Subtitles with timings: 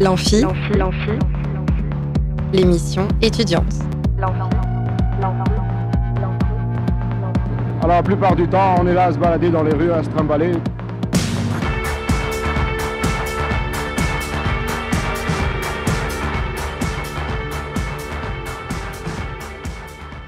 [0.00, 0.42] L'amphi,
[2.54, 3.74] l'émission étudiante.
[7.82, 10.02] Alors la plupart du temps, on est là à se balader dans les rues, à
[10.02, 10.52] se trimballer.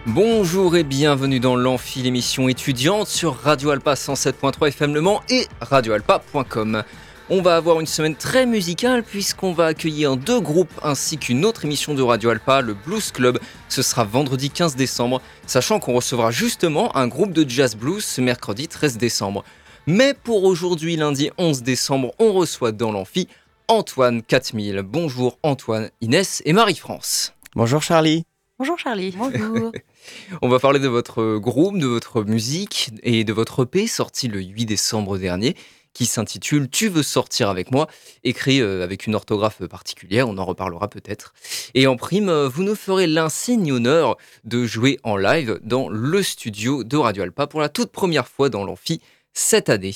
[0.05, 5.47] Bonjour et bienvenue dans l'Amphi, l'émission étudiante sur Radio Alpa 107.3 FM Le Mans et
[5.63, 6.83] radioalpa.com.
[7.31, 11.65] On va avoir une semaine très musicale puisqu'on va accueillir deux groupes ainsi qu'une autre
[11.65, 13.39] émission de Radio Alpa, le Blues Club.
[13.69, 18.21] Ce sera vendredi 15 décembre, sachant qu'on recevra justement un groupe de jazz blues ce
[18.21, 19.45] mercredi 13 décembre.
[19.87, 23.29] Mais pour aujourd'hui, lundi 11 décembre, on reçoit dans l'amphi
[23.69, 24.83] Antoine 4000.
[24.83, 27.35] Bonjour Antoine, Inès et Marie-France.
[27.55, 28.25] Bonjour Charlie.
[28.59, 29.15] Bonjour Charlie.
[29.17, 29.73] Bonjour.
[30.43, 34.41] On va parler de votre groupe, de votre musique et de votre EP sorti le
[34.41, 35.57] 8 décembre dernier
[35.95, 37.87] qui s'intitule Tu veux sortir avec moi,
[38.25, 41.35] écrit euh, avec une orthographe particulière, on en reparlera peut-être.
[41.75, 46.23] Et en prime, euh, vous nous ferez l'insigne honneur de jouer en live dans le
[46.23, 49.01] studio de Radio Alpa pour la toute première fois dans l'amphi
[49.33, 49.95] cette année.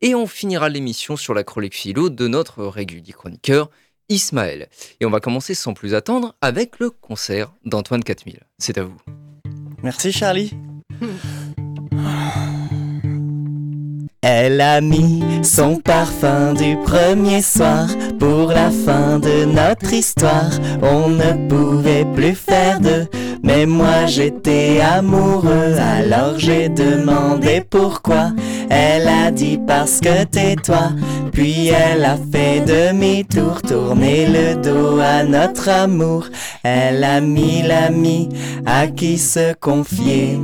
[0.00, 3.70] Et on finira l'émission sur la chronique philo de notre régulier chroniqueur
[4.08, 4.68] Ismaël.
[5.00, 8.40] Et on va commencer sans plus attendre avec le concert d'Antoine 4000.
[8.58, 9.00] C'est à vous.
[9.82, 10.52] Merci Charlie.
[14.22, 17.86] Elle a mis son parfum du premier soir
[18.18, 20.50] pour la fin de notre histoire.
[20.82, 23.06] On ne pouvait plus faire de,
[23.42, 25.74] mais moi j'étais amoureux.
[25.78, 28.32] Alors j'ai demandé pourquoi.
[28.68, 30.90] Elle a dit parce que t'es toi.
[31.32, 36.26] Puis elle a fait demi-tour, tourner le dos à notre amour.
[36.62, 38.28] Elle a mis l'ami
[38.66, 40.38] à qui se confier.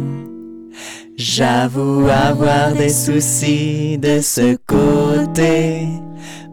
[1.19, 5.89] J'avoue avoir des soucis de ce côté,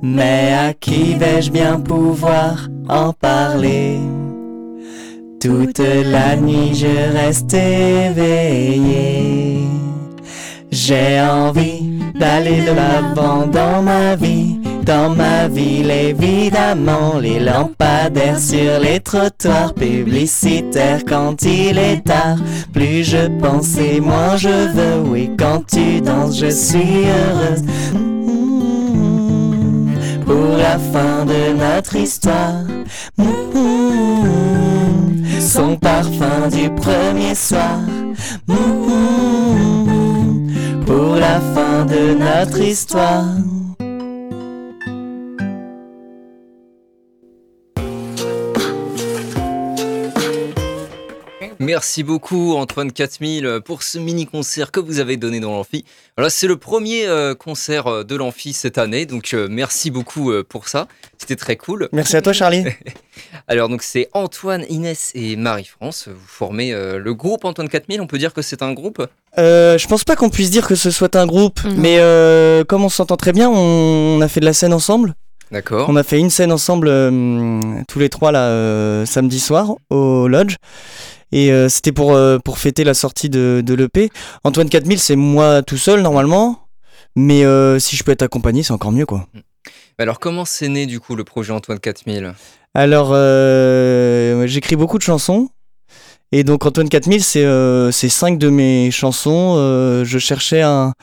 [0.01, 3.99] mais à qui vais-je bien pouvoir en parler?
[5.41, 9.67] Toute la nuit je reste éveillé.
[10.71, 18.79] J'ai envie d'aller de l'avant dans ma vie dans ma ville, évidemment, les lampadaires sur
[18.79, 22.37] les trottoirs publicitaires quand il est tard.
[22.73, 27.63] Plus je pense et moins je veux, oui, quand tu danses, je suis heureuse.
[30.25, 32.63] Pour la fin de notre histoire,
[35.39, 37.79] son parfum du premier soir.
[40.85, 43.25] Pour la fin de notre histoire.
[51.63, 55.85] Merci beaucoup Antoine 4000 pour ce mini concert que vous avez donné dans l'amphi.
[56.17, 60.33] Voilà, c'est le premier euh, concert euh, de l'amphi cette année, donc euh, merci beaucoup
[60.49, 60.89] pour ça.
[61.17, 61.87] C'était très cool.
[61.93, 62.65] Merci à toi Charlie.
[63.47, 66.09] Alors donc c'est Antoine, Inès et Marie-France.
[66.09, 68.01] Vous formez le groupe Antoine 4000.
[68.01, 69.01] On peut dire que c'est un groupe?
[69.37, 71.97] Je pense pas qu'on puisse dire que ce soit un groupe, mais
[72.67, 75.13] comme on s'entend très bien, on, a fait de la scène ensemble.
[75.51, 75.87] D'accord.
[75.87, 76.89] On a fait une scène ensemble
[77.87, 80.57] tous les trois là samedi soir au lodge.
[81.33, 84.11] Et euh, c'était pour, euh, pour fêter la sortie de, de l'EP.
[84.43, 86.59] Antoine 4000, c'est moi tout seul normalement.
[87.15, 89.27] Mais euh, si je peux être accompagné, c'est encore mieux quoi.
[89.97, 92.33] Alors comment c'est né du coup le projet Antoine 4000
[92.75, 93.13] Alors
[94.47, 95.49] j'écris beaucoup de chansons.
[96.31, 99.55] Et donc Antoine 4000, c'est cinq de mes chansons.
[100.03, 100.93] je cherchais un,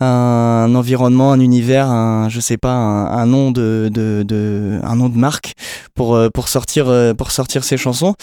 [0.00, 5.16] un environnement, un univers, un, je sais pas, un, nom de, de, un nom de
[5.16, 5.52] marque
[5.94, 8.14] pour euh, pour sortir euh, pour sortir ces chansons.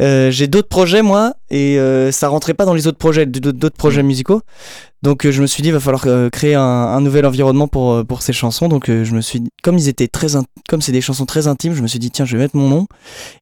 [0.00, 1.78] Euh, j'ai d'autres projets moi et
[2.10, 4.40] ça rentrait pas dans les autres projets d'autres projets musicaux.
[5.02, 8.32] Donc je me suis dit il va falloir créer un, nouvel environnement pour pour ces
[8.32, 8.68] chansons.
[8.68, 10.28] Donc je me suis comme ils étaient très
[10.68, 12.68] comme c'est des chansons très intimes, je me suis dit tiens je vais mettre mon
[12.68, 12.86] nom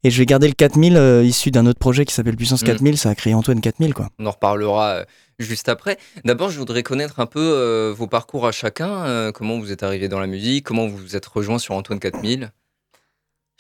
[0.05, 2.95] et je vais garder le 4000 issu d'un autre projet qui s'appelle Puissance 4000.
[2.95, 2.97] Mm.
[2.97, 4.09] Ça a créé Antoine 4000 quoi.
[4.19, 5.05] On en reparlera
[5.39, 5.99] juste après.
[6.25, 9.05] D'abord, je voudrais connaître un peu euh, vos parcours à chacun.
[9.05, 11.99] Euh, comment vous êtes arrivé dans la musique Comment vous vous êtes rejoint sur Antoine
[11.99, 12.53] 4000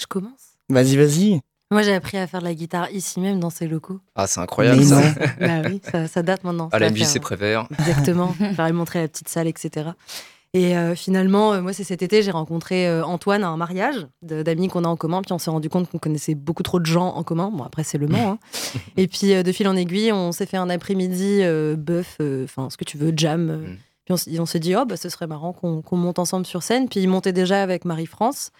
[0.00, 1.40] Je commence Vas-y, vas-y.
[1.70, 3.98] Moi, j'ai appris à faire de la guitare ici même, dans ces locaux.
[4.14, 5.00] Ah, c'est incroyable ça.
[5.40, 6.68] bah oui, ça, date maintenant.
[6.72, 7.66] À la MJC Prévert.
[7.78, 8.34] Exactement.
[8.40, 9.90] Lui montrer la petite salle, etc.
[10.54, 14.06] Et euh, finalement, euh, moi, c'est cet été, j'ai rencontré euh, Antoine à un mariage
[14.20, 15.22] d'amis qu'on a en commun.
[15.22, 17.50] Puis on s'est rendu compte qu'on connaissait beaucoup trop de gens en commun.
[17.50, 18.32] Bon, après, c'est le Mans.
[18.32, 18.38] Hein.
[18.98, 21.40] et puis, de fil en aiguille, on s'est fait un après-midi
[21.78, 23.46] bœuf, enfin, ce que tu veux, jam.
[23.46, 23.78] Mm.
[24.04, 26.88] Puis on, s'est dit, oh, bah, ce serait marrant qu'on monte ensemble sur scène.
[26.88, 28.50] Puis il montait déjà avec Marie-France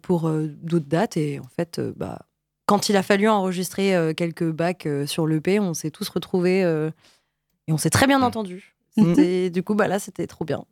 [0.00, 1.18] pour d'autres dates.
[1.18, 2.20] Et en fait, bah,
[2.64, 7.76] quand il a fallu enregistrer quelques bacs sur l'EP, on s'est tous retrouvés et on
[7.76, 8.24] s'est très bien mm.
[8.24, 8.76] entendus.
[8.96, 9.48] Mm.
[9.50, 10.64] Du coup, bah, là, c'était trop bien.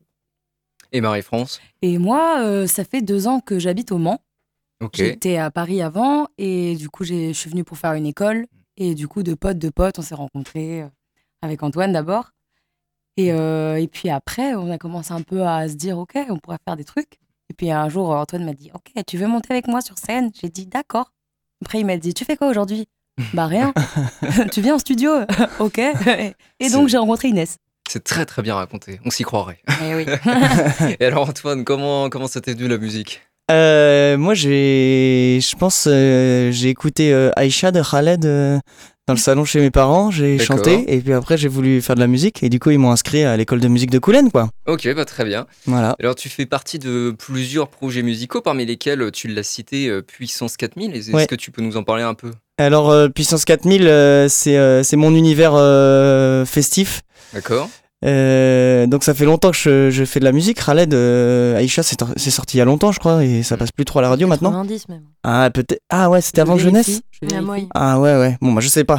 [0.92, 4.20] Et Marie-France Et moi, euh, ça fait deux ans que j'habite au Mans.
[4.80, 4.96] Ok.
[4.96, 8.46] J'étais à Paris avant et du coup, j'ai- je suis venue pour faire une école.
[8.76, 10.88] Et du coup, de potes, de potes, on s'est rencontrés euh,
[11.42, 12.30] avec Antoine d'abord.
[13.16, 16.38] Et, euh, et puis après, on a commencé un peu à se dire, OK, on
[16.38, 17.14] pourrait faire des trucs.
[17.48, 20.30] Et puis un jour, Antoine m'a dit, OK, tu veux monter avec moi sur scène?
[20.38, 21.12] J'ai dit, d'accord.
[21.64, 22.86] Après, il m'a dit, tu fais quoi aujourd'hui?
[23.32, 23.72] Bah rien.
[24.52, 25.10] tu viens en studio?
[25.60, 25.78] OK.
[25.78, 27.56] Et donc, j'ai rencontré Inès.
[27.88, 29.58] C'est très très bien raconté, on s'y croirait.
[29.84, 30.06] Eh oui.
[31.00, 33.22] Et alors Antoine, comment, comment ça t'est venu la musique?
[33.50, 38.58] Euh, moi, j'ai, je pense, euh, j'ai écouté euh, Aïcha de Khaled euh,
[39.06, 40.10] dans le salon chez mes parents.
[40.10, 42.78] J'ai chanté et puis après j'ai voulu faire de la musique et du coup ils
[42.80, 44.48] m'ont inscrit à l'école de musique de Coulennes, quoi.
[44.66, 45.46] Ok, bah très bien.
[45.66, 45.94] Voilà.
[46.00, 50.56] Alors tu fais partie de plusieurs projets musicaux, parmi lesquels tu l'as cité euh, Puissance
[50.56, 50.96] 4000.
[50.96, 51.26] Est-ce Ouais.
[51.28, 52.32] que tu peux nous en parler un peu?
[52.58, 57.02] Alors euh, Puissance 4000, euh, c'est euh, c'est mon univers euh, festif.
[57.32, 57.68] D'accord
[58.04, 60.62] Euh, donc ça fait longtemps que je, je fais de la musique.
[60.62, 63.86] Khaled, euh, Aïcha, c'est sorti il y a longtemps, je crois, et ça passe plus
[63.86, 64.50] trop à la radio maintenant.
[64.50, 65.02] 90 même.
[65.24, 65.80] Ah peut-être.
[65.88, 67.00] Ah ouais, c'était avant Je jeunesse.
[67.22, 68.36] je Ah, moi, Ah ouais ouais.
[68.42, 68.96] Bon bah je sais pas.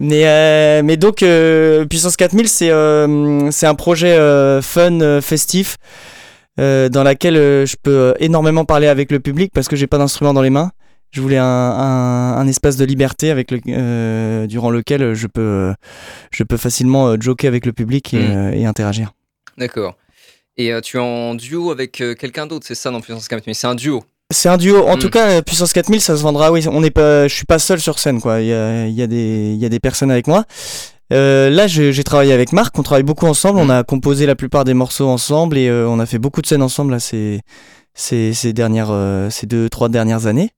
[0.00, 5.76] Mais, euh, mais donc, euh, Puissance 4000, c'est euh, c'est un projet euh, fun, festif,
[6.60, 9.98] euh, dans laquelle euh, je peux énormément parler avec le public parce que j'ai pas
[9.98, 10.70] d'instrument dans les mains.
[11.16, 15.72] Je voulais un, un, un espace de liberté avec le, euh, durant lequel je peux,
[16.30, 18.36] je peux facilement euh, joker avec le public et, Mm.
[18.36, 19.12] euh, et interagir.
[19.56, 19.96] D'accord.
[20.58, 23.74] Et tu es en duo avec quelqu'un d'autre, c'est ça dans Puissance 4000 C'est un
[23.74, 24.86] duo C'est un duo.
[24.86, 24.98] En Mm.
[24.98, 26.52] tout cas, Puissance 4000, ça se vendra.
[26.52, 27.28] Oui, on n'est pas.
[27.28, 28.40] Je suis pas seul sur scène, quoi.
[28.42, 30.44] Il y a, y a y a des personnes avec moi.
[31.12, 32.78] Euh, là, j'ai travaillé avec Marc.
[32.78, 33.58] On travaille beaucoup ensemble.
[33.58, 36.46] On a composé la plupart des morceaux ensemble et euh, on a fait beaucoup de
[36.46, 37.40] scènes ensemble là ces,
[37.94, 40.50] ces, ces dernières, euh, ces deux, trois dernières années.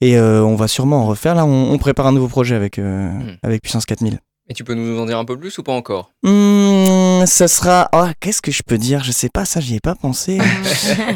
[0.00, 1.34] Et euh, on va sûrement en refaire.
[1.34, 3.36] Là, on, on prépare un nouveau projet avec euh, Mm.
[3.42, 4.18] avec Puissance 4000.
[4.48, 6.12] Et tu peux nous en dire un peu plus ou pas encore?
[6.22, 7.88] Hmm, ça sera.
[7.92, 9.02] Oh, qu'est-ce que je peux dire?
[9.02, 9.44] Je sais pas.
[9.44, 10.38] Ça, j'y ai pas pensé.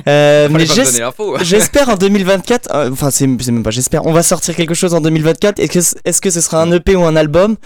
[0.08, 1.36] Euh, mais donner l'info.
[1.42, 4.94] J'espère en 2024, euh, enfin c'est c'est même pas j'espère, on va sortir quelque chose
[4.94, 5.60] en 2024.
[5.60, 7.56] Est-ce que, est-ce que ce sera un EP ou un album?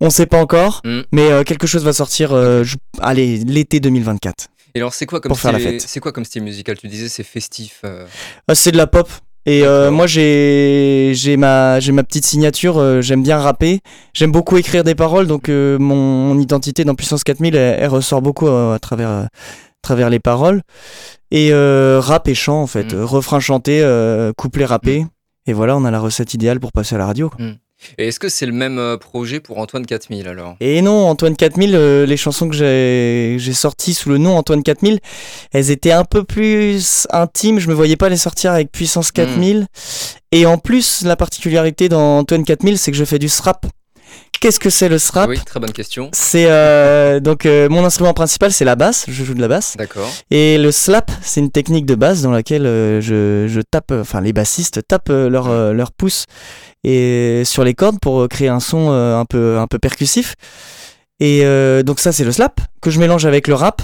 [0.00, 1.00] On sait pas encore, Mm.
[1.12, 4.48] mais euh, quelque chose va sortir, euh, je- allez, l'été 2024.
[4.74, 5.80] Et alors c'est quoi comme Pour faire la style fête.
[5.88, 6.76] C'est quoi comme style musical?
[6.76, 7.80] Tu disais c'est festif.
[7.84, 8.04] euh,
[8.48, 9.08] Ah, c'est de la pop.
[9.46, 13.80] Et euh, moi j'ai j'ai ma j'ai ma petite signature, euh, j'aime bien rapper,
[14.14, 17.88] j'aime beaucoup écrire des paroles, donc euh, mon, mon identité dans Puissance 4000 elle, elle
[17.88, 19.28] ressort beaucoup à travers à
[19.82, 20.62] travers les paroles
[21.30, 23.02] et euh, rap et chant en fait, Mm.
[23.02, 25.04] Refrain chanté, euh, couplet rappé,
[25.46, 27.28] et voilà on a la recette idéale pour passer à la radio.
[27.28, 27.44] quoi.
[27.98, 30.56] Et est-ce que c'est le même euh, projet pour Antoine 4000 alors?
[30.60, 35.00] Et non, Antoine 4000, euh, les chansons que j'ai sorties sous le nom Antoine 4000,
[35.52, 37.58] elles étaient un peu plus intimes.
[37.58, 39.66] Je me voyais pas les sortir avec Puissance 4000.
[40.32, 43.66] Et en plus, la particularité dans Antoine 4000, c'est que je fais du strap.
[44.40, 46.10] Qu'est-ce que c'est le strap Oui, très bonne question.
[46.12, 49.06] C'est euh, donc euh, mon instrument principal, c'est la basse.
[49.08, 49.74] Je joue de la basse.
[49.78, 50.10] D'accord.
[50.30, 54.20] Et le slap, c'est une technique de basse dans laquelle euh, je, je tape, enfin
[54.20, 56.26] les bassistes tapent leur, leur pouce
[56.84, 60.34] et sur les cordes pour créer un son un peu un peu percussif.
[61.20, 61.42] Et
[61.82, 63.80] donc ça c'est le slap que je mélange avec le rap,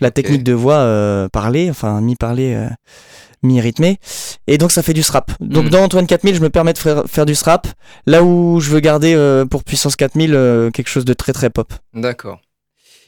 [0.00, 2.68] la technique de voix parlée, enfin mi-parlé, euh,
[3.42, 3.98] mi-rythmé.
[4.46, 5.32] Et donc ça fait du strap.
[5.40, 5.70] Donc Mm.
[5.70, 7.66] dans Antoine 4000, je me permets de faire, faire du strap.
[8.06, 11.50] Là où je veux garder euh, pour Puissance 4000 euh, quelque chose de très très
[11.50, 11.72] pop.
[11.94, 12.40] D'accord.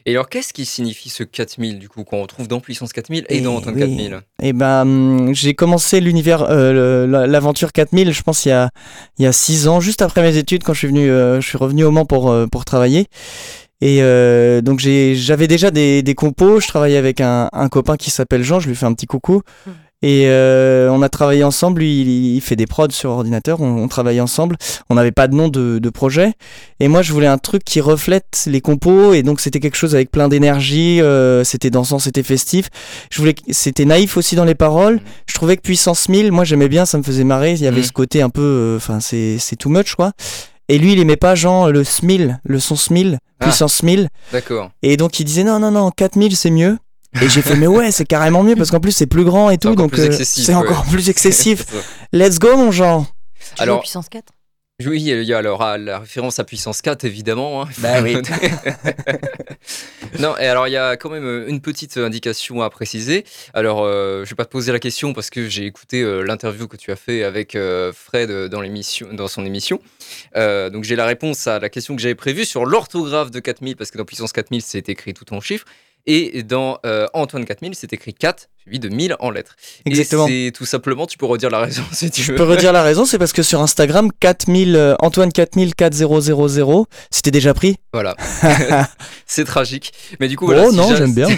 [0.06, 3.38] Et alors qu'est-ce qui signifie ce 4000 du coup qu'on retrouve dans Puissance 4000 et
[3.38, 3.80] Eh dans Antoine oui.
[3.80, 8.70] 4000 Et ben, hum, j'ai commencé l'univers, euh, l'aventure 4000, je pense il y a
[9.18, 11.46] il y a six ans, juste après mes études, quand je suis venu, euh, je
[11.46, 13.06] suis revenu au Mans pour euh, pour travailler.
[13.82, 16.58] Et euh, donc j'ai j'avais déjà des, des compos.
[16.60, 18.60] Je travaillais avec un, un copain qui s'appelle Jean.
[18.60, 19.42] Je lui fais un petit coucou.
[20.00, 21.80] Et euh, on a travaillé ensemble.
[21.80, 23.60] Lui, il, il fait des prods sur ordinateur.
[23.60, 24.56] On, on travaillait ensemble.
[24.90, 26.34] On n'avait pas de nom de, de projet.
[26.78, 29.12] Et moi, je voulais un truc qui reflète les compos.
[29.12, 31.00] Et donc c'était quelque chose avec plein d'énergie.
[31.00, 32.68] euh, c'était dansant, c'était festif.
[33.10, 35.00] Je voulais, c'était naïf aussi dans les paroles.
[35.26, 37.54] Je trouvais que puissance 1000, moi j'aimais bien, ça me faisait marrer.
[37.54, 37.84] Il y avait Mm.
[37.84, 40.12] ce côté un peu, euh, enfin c'est c'est too much quoi.
[40.68, 43.46] Et lui, il aimait pas genre le smil, le son smil, Ah.
[43.46, 44.08] puissance 1000.
[44.32, 44.70] D'accord.
[44.82, 46.76] Et donc il disait non, non, non, 4000 c'est mieux.
[47.22, 49.58] Et j'ai fait mais ouais, c'est carrément mieux parce qu'en plus c'est plus grand et
[49.58, 50.58] tout, encore donc plus euh, excessif, c'est ouais.
[50.58, 51.64] encore plus excessif.
[52.12, 53.06] Let's go mon Jean.
[53.56, 54.24] Tu Alors- puissance 4
[54.86, 57.62] Oui, il y a alors la référence à puissance 4, évidemment.
[57.62, 57.68] hein.
[57.78, 58.16] Bah oui.
[60.18, 63.24] non, et alors il y a quand même euh, une petite indication à préciser.
[63.54, 66.68] Alors, euh, je vais pas te poser la question parce que j'ai écouté euh, l'interview
[66.68, 69.80] que tu as fait avec euh, Fred dans, l'émission, dans son émission.
[70.36, 73.76] Euh, donc, j'ai la réponse à la question que j'avais prévue sur l'orthographe de 4000
[73.76, 75.66] parce que dans puissance 4000, c'est écrit tout en chiffres.
[76.10, 79.56] Et dans euh, Antoine 4000, c'est écrit 4, suivi de 1000 en lettres.
[79.84, 80.26] Exactement.
[80.26, 82.38] Et c'est tout simplement, tu peux redire la raison si tu Je veux.
[82.38, 87.30] peux redire la raison, c'est parce que sur Instagram, 4000, euh, Antoine 4000 4000, c'était
[87.30, 87.76] déjà pris.
[87.92, 88.16] Voilà.
[89.26, 89.92] c'est tragique.
[90.18, 90.70] Mais du coup, Oh voilà.
[90.70, 91.28] si non, ja- j'aime bien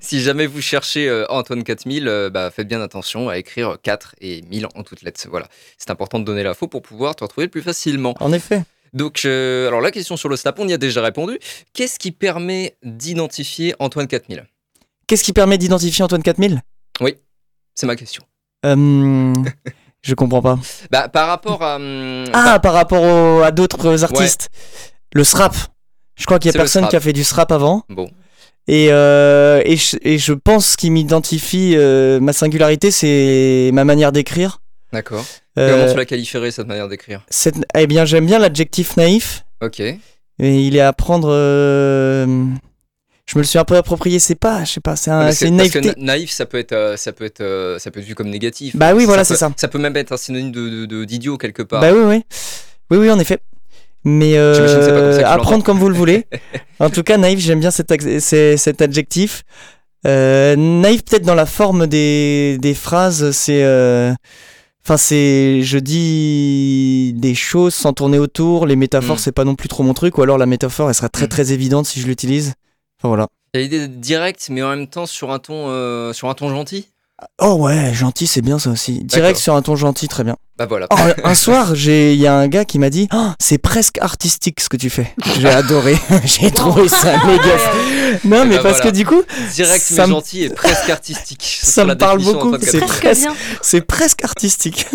[0.00, 4.16] si- jamais vous cherchez euh, Antoine 4000, euh, bah, faites bien attention à écrire 4
[4.20, 5.24] et 1000 en toutes lettres.
[5.30, 5.46] Voilà.
[5.78, 8.14] C'est important de donner l'info pour pouvoir te retrouver plus facilement.
[8.18, 8.62] En effet.
[8.92, 11.38] Donc, euh, alors la question sur le Snap, on y a déjà répondu.
[11.72, 14.46] Qu'est-ce qui permet d'identifier Antoine 4000
[15.06, 16.62] Qu'est-ce qui permet d'identifier Antoine 4000
[17.74, 18.22] C'est ma question.
[18.66, 19.32] Euh,
[20.02, 20.58] Je comprends pas.
[20.90, 21.76] Bah, par rapport à.
[21.76, 24.48] hum, Ah, par rapport au- à d'autres artistes.
[25.14, 25.54] Le SRAP.
[26.16, 27.84] Je crois qu'il y a personne qui a fait du SRAP avant.
[27.88, 28.10] Bon,
[28.68, 34.12] Et, euh, et, je, et je pense qu'il m'identifie, euh, ma singularité, c'est ma manière
[34.12, 34.60] d'écrire.
[34.92, 35.24] D'accord.
[35.58, 37.24] Euh, Comment tu la qualifierais cette manière d'écrire
[37.76, 39.44] eh bien, j'aime bien l'adjectif naïf.
[39.62, 39.80] Ok.
[39.80, 39.98] Et
[40.38, 41.28] il est à prendre.
[41.30, 42.26] euh,
[43.26, 44.18] Je me le suis un peu approprié.
[44.18, 45.80] C'est pas, je sais pas, c'est un- une parce que naïveté.
[45.80, 48.74] na- naïf, ça peut être, euh, ça peut être, ça peut être vu comme négatif.
[48.76, 49.52] Bah oui, voilà, c'est ça.
[49.56, 51.80] Ça peut même être un synonyme de d'idiot quelque part.
[51.80, 52.22] Bah oui, oui,
[52.90, 53.38] oui, oui, en effet.
[54.04, 56.26] Mais euh, comme apprendre comme vous le voulez.
[56.80, 57.92] en tout cas, naïf, j'aime bien cet,
[58.82, 59.44] adjectif.
[60.06, 63.62] Euh, naïf, peut-être dans la forme des, des phrases, c'est.
[63.62, 64.12] euh,
[64.84, 65.62] Enfin, c'est.
[65.62, 68.66] Je dis des choses sans tourner autour.
[68.66, 69.20] Les métaphores, Mm.
[69.20, 70.18] c'est pas non plus trop mon truc.
[70.18, 71.28] Ou alors la métaphore, elle sera très Mm.
[71.28, 72.54] très évidente si je l'utilise.
[72.98, 73.28] Enfin voilà.
[73.52, 76.48] T'as l'idée d'être direct, mais en même temps sur un ton, euh, sur un ton
[76.48, 76.88] gentil?
[77.40, 79.04] Oh ouais, gentil, c'est bien ça aussi.
[79.04, 80.36] Direct sur un ton gentil, très bien.
[80.58, 80.86] Bah voilà.
[80.90, 83.98] Oh, un soir, j'ai, il y a un gars qui m'a dit, Oh, c'est presque
[83.98, 85.12] artistique ce que tu fais.
[85.38, 85.96] J'ai adoré.
[86.24, 87.44] j'ai trouvé ça méga.
[88.24, 88.90] Non, Eh mais ben parce voilà.
[88.90, 89.22] que du coup,
[89.54, 91.60] Direct ça mais me- gentil et presque artistique.
[91.62, 93.34] Ça me parle beaucoup, c'est bien.
[93.62, 94.86] c'est presque artistique.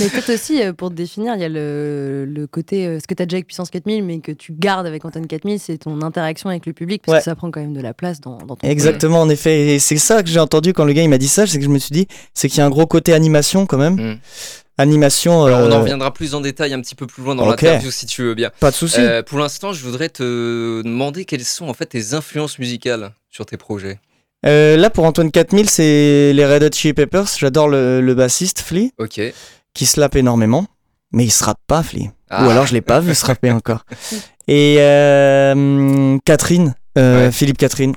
[0.00, 3.06] Mais peut-être aussi, euh, pour te définir, il y a le, le côté, euh, ce
[3.06, 5.76] que tu as déjà avec Puissance 4000, mais que tu gardes avec Antoine 4000, c'est
[5.78, 7.18] ton interaction avec le public, parce Ouais.
[7.18, 9.74] que ça prend quand même de la place dans, dans ton Exactement, en effet.
[9.74, 11.64] Et c'est ça que j'ai entendu quand le gars il m'a dit ça, c'est que
[11.64, 13.94] je me suis dit, c'est qu'il y a un gros côté animation quand même.
[13.94, 14.18] Mm.
[14.76, 15.44] Animation.
[15.44, 17.62] Alors, on en euh, reviendra plus en détail un petit peu plus loin dans Ok.
[17.62, 18.50] l'interview si tu veux bien.
[18.58, 18.96] Pas de souci.
[19.00, 23.46] Euh, pour l'instant, je voudrais te demander quelles sont en fait tes influences musicales sur
[23.46, 24.00] tes projets.
[24.46, 27.26] Euh, là, pour Antoine 4000, c'est les Red Hot Chili Peppers.
[27.38, 28.90] J'adore le, le bassiste Flea,
[29.74, 30.66] qui slappe énormément.
[31.12, 32.10] Mais il se rappe pas, Flea.
[32.28, 32.44] Ah.
[32.44, 33.84] Ou alors je l'ai pas vu se rapper encore.
[34.48, 37.32] Et euh, Catherine, euh, Ouais.
[37.32, 37.94] Philippe Catherine.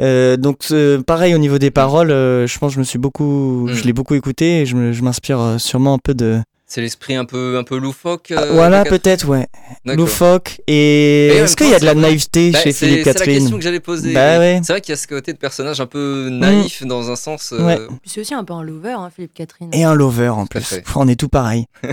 [0.00, 2.98] Euh, donc euh, pareil au niveau des paroles, euh, je pense que je me suis
[2.98, 3.72] beaucoup, Mm.
[3.74, 6.40] je l'ai beaucoup écouté et je m'inspire euh, sûrement un peu de.
[6.68, 8.32] C'est l'esprit un peu, un peu loufoque.
[8.36, 9.46] Ah, voilà Catherine peut-être ouais.
[9.84, 13.24] Loufoque et, est-ce qu'il y a de la naïveté Bah, chez Philippe c'est la question
[13.24, 14.12] Catherine que j'allais poser.
[14.12, 14.60] Bah ouais.
[14.64, 17.52] C'est vrai qu'il y a ce côté de personnage un peu naïf dans un sens.
[17.52, 17.76] euh, Ouais.
[18.02, 19.70] Puis C'est aussi un peu un lover, hein, Philippe Catherine.
[19.72, 20.74] Et un lover en plus.
[20.96, 21.66] On est tout pareil.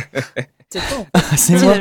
[0.71, 1.05] C'est bon.
[1.37, 1.75] c'est moi.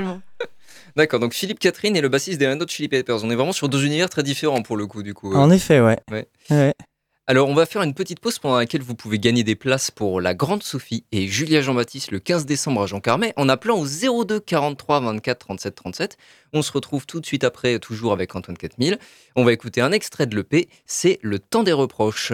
[0.97, 3.25] D'accord, donc Philippe Catherine est le bassiste des Red Hot Chili Peppers.
[3.25, 5.35] On est vraiment sur deux univers très différents pour le coup, du coup.
[5.35, 5.99] En effet ouais.
[6.11, 6.27] Ouais.
[6.51, 6.75] Ouais.
[7.29, 10.21] Alors, on va faire une petite pause pendant laquelle vous pouvez gagner des places pour
[10.21, 14.25] la Grande Sophie et Julia Jean-Baptiste le 15 décembre à Jean Carmet en appelant au
[14.25, 16.17] 02 43 24 37 37.
[16.53, 18.99] On se retrouve tout de suite après, toujours avec Antoine 4000.
[19.37, 22.33] On va écouter un extrait de l'EP, c'est Le temps des reproches.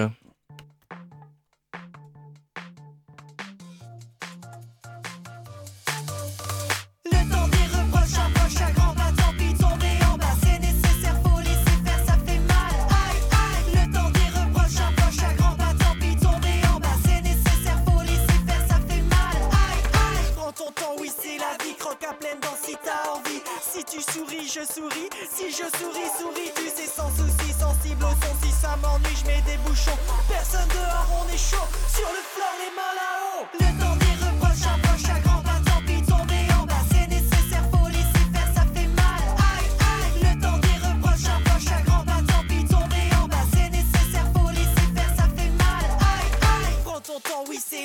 [23.99, 28.35] Tu souris, je souris, si je souris, souris, tu sais, sans souci, sensible au son,
[28.43, 29.99] si ça m'ennuie, je mets des bouchons.
[30.28, 33.88] Personne dehors, on est chaud, sur le floor, les mains là-haut.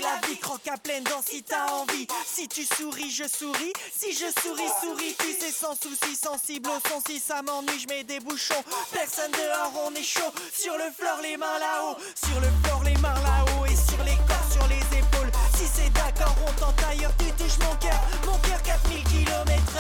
[0.02, 2.08] La vie, croque à pleine dents si t'as envie.
[2.26, 6.90] Si tu souris, je souris, si je souris, souris, tu sais, sans souci, sensible au
[6.90, 8.64] son, si ça m'ennuie, je mets des bouchons.
[8.92, 12.98] Personne dehors, on est chaud, sur le floor, les mains là-haut, sur le floor, les
[12.98, 15.32] mains là-haut, et sur les corps, sur les épaules.
[15.58, 19.73] Si c'est d'accord, on tente ailleurs, tu touches mon cœur, mon cœur 4000 km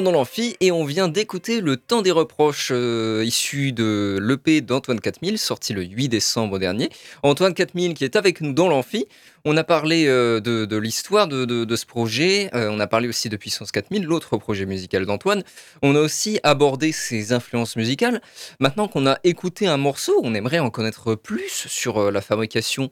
[0.00, 5.00] dans l'amphi et on vient d'écouter le temps des reproches euh, issu de l'EP d'Antoine
[5.00, 6.88] 4000 sorti le 8 décembre dernier.
[7.22, 9.06] Antoine 4000 qui est avec nous dans l'amphi.
[9.44, 13.36] On a parlé euh, de, l'histoire de, ce projet, euh, on a parlé aussi de
[13.36, 15.42] Puissance 4000, l'autre projet musical d'Antoine.
[15.82, 18.22] On a aussi abordé ses influences musicales.
[18.60, 22.90] Maintenant qu'on a écouté un morceau, on aimerait en connaître plus sur euh, la fabrication.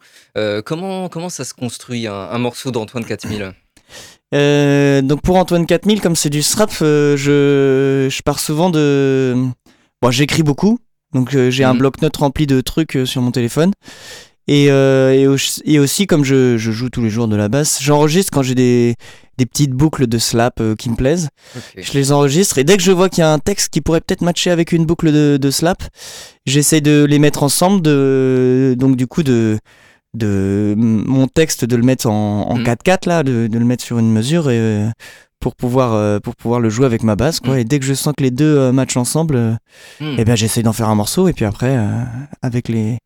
[0.64, 3.54] Comment, comment ça se construit un, un morceau d'Antoine 4000
[4.34, 9.34] Euh, donc pour Antoine 4000, comme c'est du strap, euh, je, je pars souvent de...
[10.02, 10.78] Bon, j'écris beaucoup,
[11.12, 11.78] donc euh, j'ai un Mhm.
[11.80, 13.72] bloc-notes rempli de trucs sur mon téléphone.
[14.48, 17.78] Et, et, au- et aussi, comme je, je joue tous les jours de la basse,
[17.82, 18.96] j'enregistre quand j'ai des,
[19.38, 21.28] des petites boucles de slap qui me plaisent.
[21.76, 24.00] Je les enregistre et dès que je vois qu'il y a un texte qui pourrait
[24.00, 25.84] peut-être matcher avec une boucle de, de slap,
[26.46, 29.58] j'essaie de les mettre ensemble, de, donc du coup de,
[30.14, 32.64] de mon texte de le mettre en, en Mhm.
[32.64, 34.88] 4-4 là, de, de le mettre sur une mesure et, euh,
[35.38, 37.54] pour pouvoir euh, pour pouvoir le jouer avec ma basse quoi.
[37.54, 37.60] Mhm.
[37.60, 39.52] Et dès que je sens que les deux euh, matchent ensemble, euh,
[40.00, 40.16] Hmm.
[40.18, 41.76] eh ben j'essaie d'en faire un morceau et puis après
[42.42, 42.98] avec les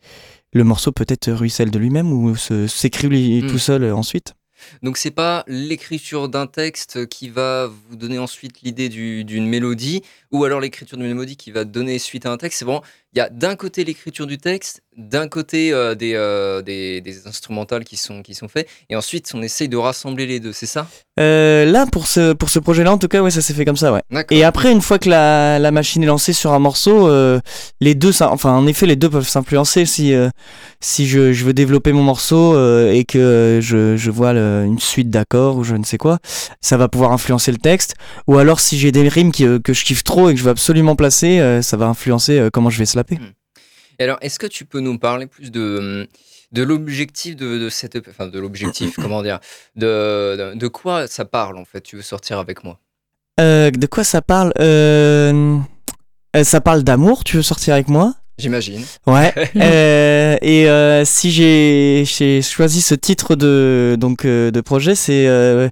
[0.53, 3.51] le morceau peut-être ruisselle de lui-même ou s'écrit lui Mhm.
[3.51, 4.35] tout seul ensuite.
[4.83, 10.01] Donc c'est pas l'écriture d'un texte qui va vous donner ensuite l'idée du- d'une mélodie,
[10.31, 12.61] ou alors l'écriture d'une mélodie qui va donner suite à un texte.
[12.61, 12.83] C'est vraiment,
[13.15, 17.27] il y a d'un côté l'écriture du texte, d'un côté euh, des, euh, des, des
[17.27, 20.67] instrumentales qui sont, qui sont faits, et ensuite on essaye de rassembler les deux, c'est
[20.67, 20.87] ça?
[21.21, 23.77] Euh, là pour ce pour ce projet-là en tout cas ouais ça s'est fait comme
[23.77, 24.03] ça ouais.
[24.31, 27.09] Et après, une fois que la, la machine est lancée sur un morceau,
[27.81, 29.87] les deux, ça- enfin, en effet, les deux peuvent s'influencer.
[29.87, 30.13] Si,
[30.81, 32.55] si je, je veux développer mon morceau
[32.91, 36.19] et que je, je vois le- une suite d'accords ou je ne sais quoi,
[36.61, 37.95] ça va pouvoir influencer le texte.
[38.27, 40.51] Ou alors, si j'ai des rimes qui, que je kiffe trop et que je veux
[40.51, 42.87] absolument placer, ça va influencer comment je vais
[43.99, 46.09] Et alors, est-ce que tu peux nous parler plus de,
[46.53, 49.39] de l'objectif de, de cette, EP enfin de l'objectif, comment dire,
[49.77, 51.81] de, de, de quoi ça parle en fait?
[51.81, 52.81] Tu veux sortir avec moi?
[53.41, 54.53] Euh, de quoi ça parle?
[54.61, 55.59] Euh,
[56.37, 58.15] euh, Ça parle d'amour, tu veux sortir avec moi?
[58.37, 58.83] J'imagine.
[59.07, 59.33] Ouais.
[59.57, 62.05] euh, et euh, si j'ai
[62.43, 65.69] choisi ce titre de donc euh, de projet, c'est euh,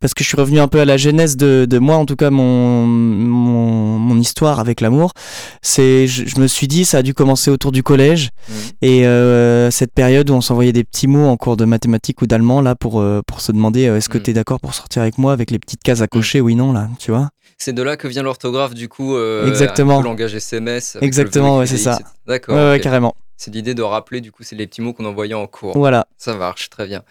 [0.00, 2.14] parce que je suis revenu un peu à la genèse de, de moi, en tout
[2.16, 5.12] cas mon mon, mon histoire avec l'amour.
[5.60, 8.54] C'est je, je me suis dit ça a dû commencer autour du collège Mhm.
[8.82, 12.26] et euh, cette période où on s'envoyait des petits mots en cours de mathématiques ou
[12.26, 14.22] d'allemand là pour euh, pour se demander euh, est-ce que Mhm.
[14.24, 16.40] t'es d'accord pour sortir avec moi avec les petites cases à cocher?
[16.40, 17.30] Oui non là tu vois.
[17.58, 20.00] C'est de là que vient l'orthographe, du coup, euh, Exactement.
[20.02, 20.96] peu langage SMS.
[21.00, 22.00] le Exactement, ouais, c'est ça.
[22.26, 22.54] D'accord.
[22.56, 23.14] Ouais, carrément.
[23.36, 25.76] C'est l'idée de rappeler, du coup, c'est les petits mots qu'on envoyait en cours.
[25.76, 26.06] Voilà.
[26.16, 27.02] Ça marche, très bien.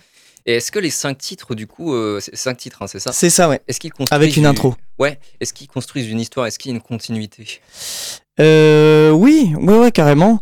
[0.46, 3.12] Et est-ce que les cinq titres, du coup, euh, c'est cinq titres, hein, c'est ça?
[3.14, 3.62] C'est ça ouais.
[3.68, 4.76] Est-ce qu'ils construisent Avec une intro.
[5.00, 5.20] Ouais.
[5.40, 6.48] Est-ce qu'ils construisent une histoire?
[6.48, 7.62] Est-ce qu'il y a une continuité?
[8.40, 10.40] Euh, oui, ouais, ouais, carrément.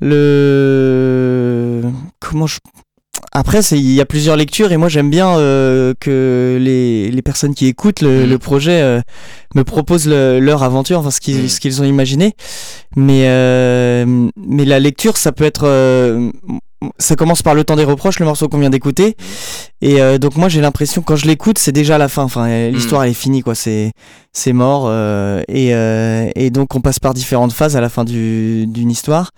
[0.00, 1.82] Le
[2.20, 2.58] comment je
[3.32, 7.54] après il y a plusieurs lectures et moi j'aime bien euh, que les, les personnes
[7.54, 8.30] qui écoutent le, Mhm.
[8.30, 9.00] le projet euh,
[9.54, 12.34] me proposent le- leur aventure enfin ce qu'ils ce qu'ils ont imaginé.
[12.96, 16.30] Mais euh, mais la lecture ça peut être euh,
[16.98, 19.16] ça commence par le temps des reproches le morceau qu'on vient d'écouter.
[19.82, 22.22] Et euh, donc moi j'ai l'impression quand je l'écoute c'est déjà la fin.
[22.22, 23.54] Enfin euh, l'histoire elle est finie quoi.
[23.54, 23.92] C'est
[24.32, 28.04] c'est mort euh, et, euh, et donc on passe par différentes phases à la fin
[28.04, 29.30] du- d'une histoire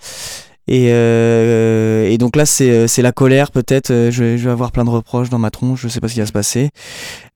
[0.68, 4.84] et, euh, et donc là c'est c'est la colère peut-être euh, je, vais- avoir plein
[4.84, 6.70] de reproches dans ma tronche je sais pas ce qui va se passer.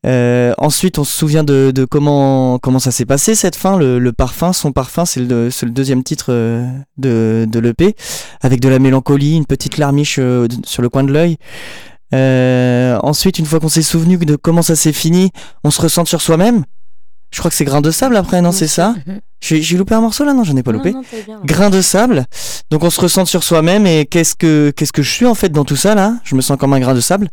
[0.05, 4.73] Euh, ensuite on se souvient de, comment ça s'est passé cette fin le, parfum son
[4.73, 6.66] parfum c'est le, deuxième titre euh,
[6.99, 7.97] de, l'EP
[8.42, 11.37] avec de la mélancolie une petite larmiche euh, sur le coin de l'œil.
[12.14, 15.31] Euh, ensuite une fois qu'on s'est souvenu de comment ça s'est fini
[15.64, 16.64] on se ressent sur soi-même
[17.33, 18.95] je crois que c'est grain de sable après non c'est ça
[19.40, 20.33] j'ai loupé un morceau là?
[20.35, 21.40] Non j'en ai pas loupé Non, bien.
[21.45, 22.27] grain de sable.
[22.71, 25.49] Donc on se ressent sur soi-même et qu'est-ce que qu'est-ce que je suis en fait
[25.49, 26.14] dans tout ça là?
[26.23, 27.29] Je me sens comme un grain de sable.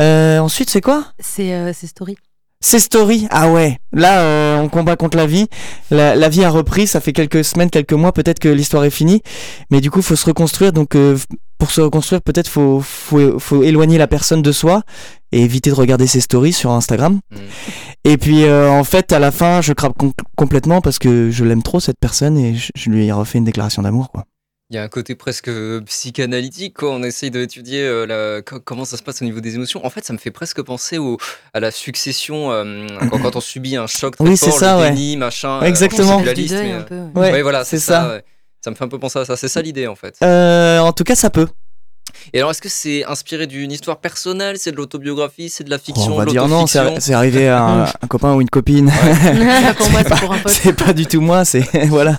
[0.00, 1.04] Euh, ensuite c'est quoi?
[1.20, 2.16] C'est euh, c'est Story.
[2.60, 3.28] C'est Story.
[3.30, 3.78] Ah ouais.
[3.92, 5.46] Là euh, on combat contre la vie.
[5.90, 6.86] La, la vie a repris.
[6.86, 8.12] Ça fait quelques semaines, quelques mois.
[8.12, 9.22] Peut-être que l'histoire est finie.
[9.70, 10.72] Mais du coup faut se reconstruire.
[10.72, 11.18] Donc euh,
[11.58, 14.82] pour se reconstruire peut-être faut, faut faut éloigner la personne de soi
[15.32, 17.20] et éviter de regarder ses stories sur Instagram.
[17.32, 17.38] Mhm.
[18.04, 21.44] Et puis euh, en fait à la fin je crape com- complètement parce que je
[21.44, 24.24] l'aime trop cette personne et je, je lui ai refait une déclaration d'amour quoi.
[24.70, 25.48] Il y a un côté presque
[25.84, 26.90] psychanalytique, quoi.
[26.90, 29.86] On essaye d'étudier euh, la- co- comment ça se passe au niveau des émotions.
[29.86, 31.18] En fait, ça me fait presque penser au,
[31.54, 34.82] à la succession euh, quand, quand on subit un choc très Oui, fort, ça, le
[34.82, 34.90] ouais.
[34.90, 35.60] déni, machin.
[35.62, 36.20] Exactement.
[36.20, 36.94] Euh, mais, un euh, peu.
[36.96, 37.10] ouais.
[37.14, 37.92] Ouais, ouais, voilà, c'est c'est ça.
[38.18, 38.20] ça.
[38.66, 38.70] Ouais.
[38.70, 39.36] Ça me fait un peu penser à ça.
[39.36, 40.16] C'est ça l'idée, en fait.
[40.22, 41.46] Euh, en tout cas, ça peut.
[42.32, 45.78] Et alors, est-ce que c'est inspiré d'une histoire personnelle C'est de l'autobiographie C'est de la
[45.78, 48.50] fiction on va de dire non, l'autofiction c'est arrivé à un, un copain ou une
[48.50, 48.90] copine.
[49.76, 50.52] pour moi, c'est pour un pote.
[50.52, 52.18] c'est pas du tout moi, c'est voilà.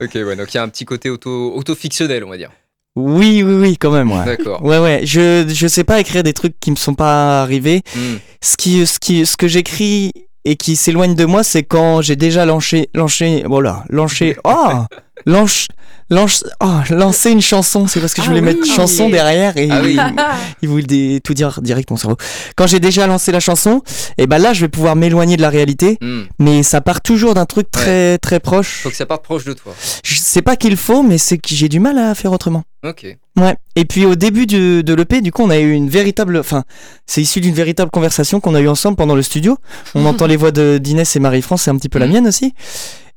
[0.00, 2.50] Ok, ouais, donc il y a un petit côté auto, autofictionnel, on va dire.
[2.94, 4.24] Oui, oui, oui, quand même, ouais.
[4.24, 4.62] D'accord.
[4.62, 5.00] Ouais, ouais.
[5.04, 7.82] Je je sais pas écrire des trucs qui me sont pas arrivés.
[7.96, 8.16] Hmm.
[8.42, 10.12] Ce qui ce qui ce que j'écris
[10.44, 14.84] et qui s'éloigne de moi, c'est quand j'ai déjà lancé, lancé, voilà, lancé, oh,
[15.26, 15.68] lance,
[16.10, 17.86] lance, oh, lancer une chanson.
[17.86, 18.54] C'est parce que je Ah voulais oui.
[18.54, 19.96] mettre chanson derrière et Ah oui.
[20.62, 22.16] il, voulait tout dire direct mon cerveau.
[22.56, 23.82] Quand j'ai déjà lancé la chanson,
[24.18, 26.22] et ben là, je vais pouvoir m'éloigner de la réalité, Hmm.
[26.38, 28.80] mais ça part toujours d'un truc très très proche.
[28.82, 29.74] Faut que ça parte proche de toi.
[30.04, 32.62] Je sais pas qu'il faut, mais c'est que j'ai du mal à faire autrement.
[32.84, 33.06] Ok.
[33.38, 33.56] Ouais.
[33.76, 36.64] Et puis au début du- de l'EP, du coup, on a eu une véritable, enfin,
[37.06, 39.56] c'est issu d'une véritable conversation qu'on a eue ensemble pendant le studio.
[39.94, 42.12] On entend les voix de d'Inès et Marie-France, c'est un petit peu la Mhm.
[42.12, 42.54] mienne aussi.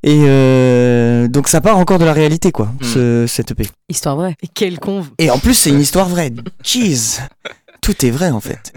[0.06, 3.66] Et euh, donc ça part encore de la réalité, quoi, ce, cette EP.
[3.88, 4.36] Histoire vraie.
[4.40, 5.04] Et quel con.
[5.18, 6.30] Et en plus, c'est une histoire vraie.
[6.62, 7.20] Jeez,
[7.80, 8.72] tout est vrai en fait.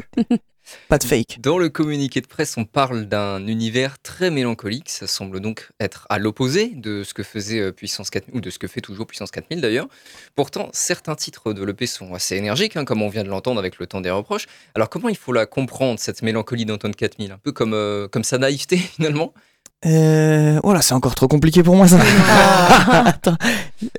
[0.88, 1.38] Pas de fake.
[1.40, 4.90] Dans le communiqué de presse, on parle d'un univers très mélancolique.
[4.90, 8.50] Ça semble donc être à l'opposé de ce que faisait euh, Puissance 4000 ou de
[8.50, 9.88] ce que fait toujours Puissance 4000 d'ailleurs.
[10.36, 13.78] Pourtant, certains titres de l'EP sont assez énergiques, hein, comme on vient de l'entendre avec
[13.78, 14.48] le temps des reproches.
[14.74, 18.24] Alors, comment il faut la comprendre cette mélancolie d'Antoine 4000 Un peu comme, euh, comme
[18.24, 19.34] sa naïveté finalement?
[19.86, 22.00] Euh, oh là, c'est encore trop compliqué pour moi ça.
[23.06, 23.38] Attends.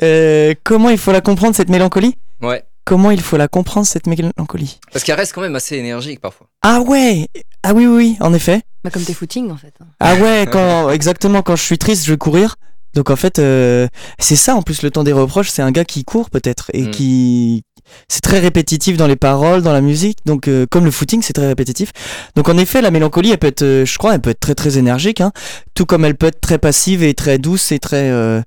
[0.02, 2.16] Euh, comment il faut la comprendre cette mélancolie?
[2.42, 2.64] Ouais.
[2.84, 4.78] Comment il faut la comprendre cette mélancolie?
[4.92, 6.48] Parce qu'elle reste quand même assez énergique parfois.
[6.62, 7.28] Ah ouais
[7.62, 8.62] Ah oui, oui, oui, en effet.
[8.84, 9.72] Bah, comme tes footings en fait.
[10.00, 12.56] Ah ouais, quand, exactement, quand je suis triste, je vais courir.
[12.94, 13.86] Donc en fait, euh,
[14.18, 16.82] c'est ça en plus le temps des reproches, c'est un gars qui court peut-être et
[16.82, 16.90] Mm.
[16.90, 17.62] qui...
[18.08, 21.32] C'est très répétitif dans les paroles, dans la musique, donc euh, comme le footing, c'est
[21.32, 21.90] très répétitif.
[22.36, 24.54] Donc en effet, la mélancolie, elle peut être, euh, je crois, elle peut être très
[24.54, 25.32] très énergique, hein,
[25.74, 28.10] tout comme elle peut être très passive et très douce et très...
[28.10, 28.40] euh,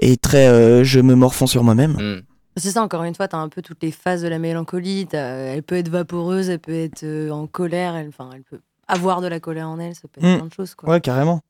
[0.00, 0.48] et très...
[0.48, 1.92] euh, je me morfonds sur moi-même.
[1.92, 2.20] Hmm.
[2.56, 5.06] C'est ça, encore une fois, tu as un peu toutes les phases de la mélancolie.
[5.12, 9.20] Elle peut être vaporeuse, elle peut être euh, en colère, elle, enfin, elle peut avoir
[9.20, 10.38] de la colère en elle, ça peut être Mm.
[10.38, 10.74] plein de choses.
[10.74, 10.90] Quoi.
[10.90, 11.40] Ouais, carrément.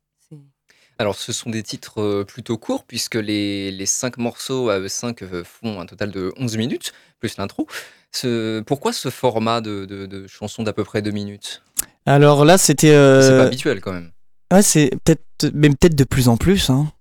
[1.00, 4.78] C'est- Alors, ce sont des titres euh, plutôt courts, puisque les, les cinq morceaux à
[4.78, 7.66] eux 5 font un total de 11 minutes, plus l'intro.
[8.12, 11.62] Ce- Pourquoi ce format de, de, de chansons d'à peu près 2 minutes?
[12.06, 12.88] Alors là, c'était...
[12.88, 14.10] C'est euh, pas habituel quand même.
[14.52, 16.68] Ouais, c'est peut-être, mais peut-être de plus en plus.
[16.70, 16.92] Hein.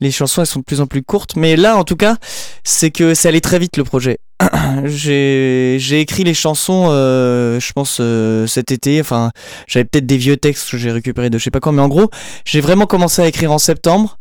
[0.00, 1.36] Les chansons, elles sont de plus en plus courtes.
[1.36, 2.16] Mais là, en tout cas,
[2.64, 4.18] c'est que c'est allé très vite le projet.
[4.84, 9.00] j'ai, écrit les chansons, euh, je pense, euh, cet été.
[9.00, 9.30] Enfin,
[9.66, 11.72] j'avais peut-être des vieux textes que j'ai récupérés de je sais pas quand.
[11.72, 12.10] Mais en gros,
[12.44, 14.18] j'ai vraiment commencé à écrire en septembre.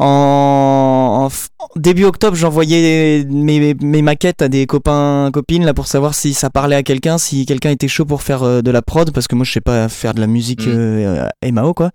[0.00, 1.28] En,
[1.76, 6.50] début octobre, j'envoyais mes, mes maquettes à des copains, copines, là, pour savoir si ça
[6.50, 9.36] parlait à quelqu'un, si quelqu'un était chaud pour faire euh, de la prod, parce que
[9.36, 10.70] moi, je sais pas faire de la musique Mm.
[10.70, 11.90] euh, euh, MAO, quoi.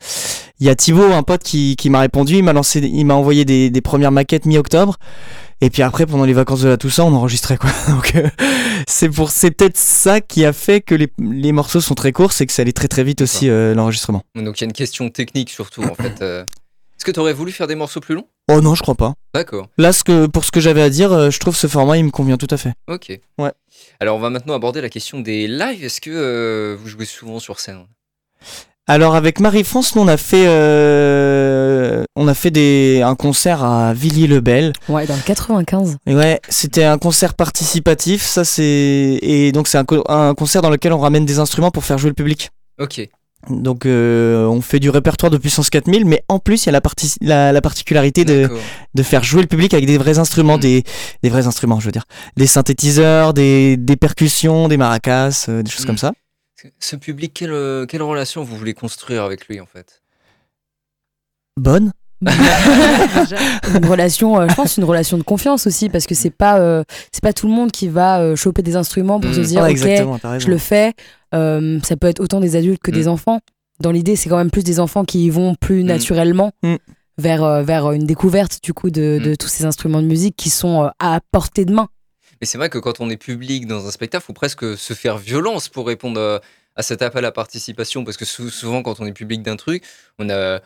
[0.60, 3.14] Il y a Thibaut, un pote, qui, qui m'a répondu, il m'a lancé, il m'a
[3.14, 4.98] envoyé des, des premières maquettes mi-octobre.
[5.62, 7.70] Et puis après, pendant les vacances de la Toussaint, on enregistrait, quoi.
[7.90, 8.30] Donc, euh,
[8.88, 12.32] c'est pour, c'est peut-être ça qui a fait que les, les morceaux sont très courts,
[12.34, 14.24] c'est que ça allait très très vite aussi, euh, l'enregistrement.
[14.36, 16.22] Donc, il y a une question technique surtout, en fait.
[16.22, 16.44] euh.
[16.44, 18.28] Est-ce que tu aurais voulu faire des morceaux plus longs?
[18.52, 19.14] Oh non, je crois pas.
[19.34, 19.70] D'accord.
[19.78, 22.12] Là, ce que, pour ce que j'avais à dire, je trouve ce format, il me
[22.12, 22.74] convient tout à fait.
[22.90, 23.18] Ok.
[23.38, 23.52] Ouais.
[24.02, 25.86] Alors, on va maintenant aborder la question des lives.
[25.86, 27.86] Est-ce que vous jouez souvent sur scène?
[28.92, 33.94] Alors avec Marie-France, nous on a fait, euh, on a fait des, un concert à
[33.94, 34.74] Villiers-le-Bel.
[34.90, 35.98] Ouais, dans le 95.
[36.08, 38.24] Et ouais, c'était un concert participatif.
[38.24, 38.64] Ça c'est
[39.22, 42.00] et donc c'est un, co- un concert dans lequel on ramène des instruments pour faire
[42.00, 42.50] jouer le public.
[42.80, 43.08] Ok.
[43.50, 46.74] Donc euh, on fait du répertoire de puissance 4000, mais en plus il y a
[46.74, 48.50] la, parti- la, la particularité de,
[48.96, 50.62] de faire jouer le public avec des vrais instruments, Mm.
[50.62, 50.84] des,
[51.24, 52.06] des vrais instruments, je veux dire,
[52.38, 55.88] des synthétiseurs, des, des percussions, des maracas, euh, des choses Mm.
[55.88, 56.12] comme ça.
[56.80, 60.02] Ce public, quelle, euh, quelle relation vous voulez construire avec lui, en fait?
[61.58, 61.92] Bonne.
[63.76, 66.84] Une relation, euh, je pense, une relation de confiance aussi, parce que c'est pas, euh,
[67.12, 69.34] c'est pas tout le monde qui va euh, choper des instruments pour Mm.
[69.36, 70.94] se dire, Ouais, ok, je le fais.
[71.34, 72.96] Euh, ça peut être autant des adultes que Mm.
[72.96, 73.40] des enfants.
[73.80, 75.88] Dans l'idée, c'est quand même plus des enfants qui y vont plus Mm.
[75.88, 76.76] naturellement Mm.
[77.18, 79.38] vers, euh, vers une découverte du coup de, de Mm.
[79.38, 81.88] tous ces instruments de musique qui sont euh, à portée de main.
[82.42, 85.18] Mais c'est vrai que quand on est public dans un spectacle, faut presque se faire
[85.18, 86.42] violence pour répondre à,
[86.80, 88.04] à cet appel à participation.
[88.06, 89.84] Parce que sou- souvent, quand on est public d'un truc,
[90.20, 90.60] on a.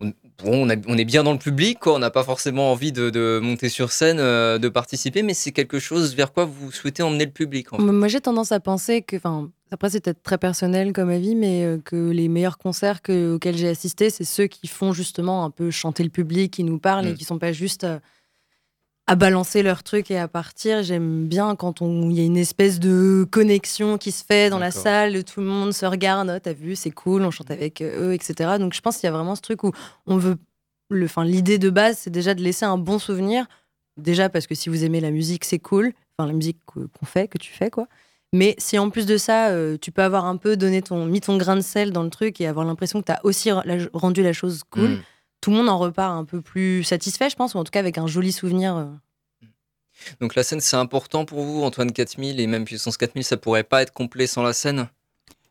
[0.00, 0.12] On,
[0.44, 1.94] bon, on, a- on est bien dans le public, quoi.
[1.96, 5.50] on n'a pas forcément envie de, de monter sur scène, euh, de participer, mais c'est
[5.50, 7.72] quelque chose vers quoi vous souhaitez emmener le public.
[7.72, 7.82] En fait.
[7.82, 11.64] Moi, j'ai tendance à penser que, enfin, après, c'est peut-être très personnel comme avis, mais
[11.64, 15.50] euh, que les meilleurs concerts que- auxquels j'ai assisté, c'est ceux qui font justement un
[15.50, 17.16] peu chanter le public, qui nous parlent et Mm.
[17.16, 17.98] qui sont pas juste euh,
[19.08, 20.82] à balancer leur truc et à partir.
[20.82, 24.58] J'aime bien quand on- il y a une espèce de connexion qui se fait dans
[24.58, 27.80] la salle, tout le monde se regarde, Oh, t'as vu, c'est cool, on chante avec
[27.80, 28.58] euh, eux, etc.
[28.58, 29.72] Donc je pense qu'il y a vraiment ce truc où
[30.06, 30.36] on veut,
[30.90, 33.46] l'idée de base, c'est déjà de laisser un bon souvenir.
[33.96, 35.92] Déjà parce que si vous aimez la musique, c'est cool.
[36.18, 37.86] Enfin, la musique que- qu'on fait, que tu fais, quoi.
[38.34, 41.20] Mais si en plus de ça, euh, tu peux avoir un peu donné ton, mis
[41.20, 43.50] ton grain de sel dans le truc et avoir l'impression que tu as aussi
[43.94, 44.98] rendu la chose cool, Mm.
[45.40, 47.80] Tout le monde en repart un peu plus satisfait, je pense, ou en tout cas
[47.80, 48.76] avec un joli souvenir.
[48.76, 48.86] euh.
[50.20, 53.64] Donc la scène, c'est important pour vous, Antoine 4000 et même Puissance 4000, ça pourrait
[53.64, 54.88] pas être complet sans la scène?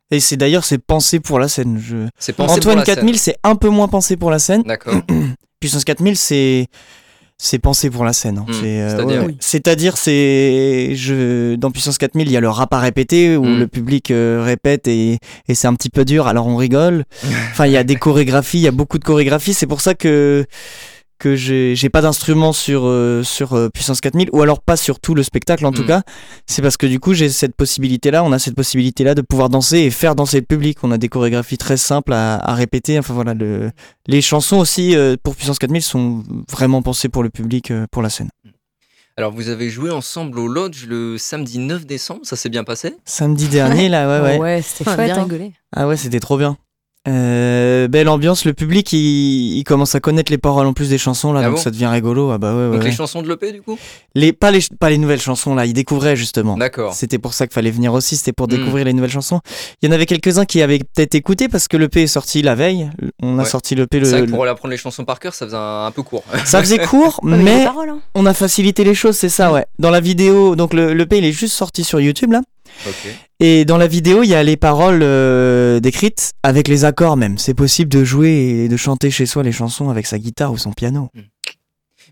[0.09, 1.77] Et c'est d'ailleurs c'est pensé pour la scène.
[1.79, 2.07] Je...
[2.17, 2.95] C'est pensé pour Antoine la scène.
[2.95, 4.63] 4000 c'est un peu moins pensé pour la scène.
[4.63, 5.01] D'accord.
[5.59, 6.67] Puissance 4000 c'est
[7.39, 8.39] c'est pensé pour la scène.
[8.39, 8.45] hein.
[8.47, 9.35] Hmm, C'est, euh, c'est-à-dire ouais.
[9.39, 13.59] C'est-à-dire c'est je dans Puissance 4000 il y a le rap à répéter où Hmm.
[13.59, 17.03] le public euh, répète et, et c'est un petit peu dur alors on rigole.
[17.51, 19.53] Enfin il y a des chorégraphies, il y a beaucoup de chorégraphies.
[19.53, 20.45] C'est pour ça que
[21.17, 25.15] que j'ai pas d'instrument sur euh, sur euh, Puissance 4000 ou alors pas sur tout
[25.15, 25.87] le spectacle en tout Mm.
[25.87, 26.01] cas
[26.45, 29.21] c'est parce que du coup j'ai cette possibilité là on a cette possibilité là de
[29.21, 32.53] pouvoir danser et faire danser le public on a des chorégraphies très simples à, à
[32.55, 33.71] répéter enfin voilà le,
[34.07, 38.01] les chansons aussi euh, pour Puissance 4000 sont vraiment pensées pour le public euh, pour
[38.01, 38.29] la scène
[39.17, 42.95] Alors, vous avez joué ensemble au Lodge le samedi 9 décembre, ça s'est bien passé?
[43.03, 45.05] Samedi dernier là ouais ouais, ouais, c'était On a chouette.
[45.07, 45.23] bien hein.
[45.23, 45.53] rigolé.
[45.75, 46.55] ah ouais c'était trop bien
[47.07, 50.97] Euh, belle ambiance le public il, il commence à connaître les paroles en plus des
[50.97, 53.21] chansons là Ah donc bon ça devient rigolo ah bah ouais, ouais, Donc, les chansons
[53.21, 53.77] de l'EP, du coup?
[54.13, 56.93] Les, pas les pas les nouvelles chansons là ils découvraient justement D'accord.
[56.93, 58.51] C'était pour ça qu'il fallait venir aussi, c'était pour Mm.
[58.51, 59.39] découvrir les nouvelles chansons.
[59.81, 62.55] Il y en avait quelques-uns qui avaient peut-être écouté parce que l'EP est sorti la
[62.55, 62.89] veille.
[63.21, 64.25] On a sorti l'EP C'est vrai le.
[64.27, 66.23] que pour aller apprendre les chansons par cœur, ça faisait un, un peu court.
[66.45, 67.99] Ça faisait court, mais paroles, hein.
[68.15, 69.65] on a facilité les choses, c'est ça, ouais.
[69.79, 72.41] Dans la vidéo, donc le l'EP il est juste sorti sur YouTube là.
[73.39, 77.37] Et dans la vidéo, il y a les paroles euh, décrites avec les accords même.
[77.37, 80.57] C'est possible de jouer et de chanter chez soi les chansons avec sa guitare ou
[80.57, 81.09] son piano.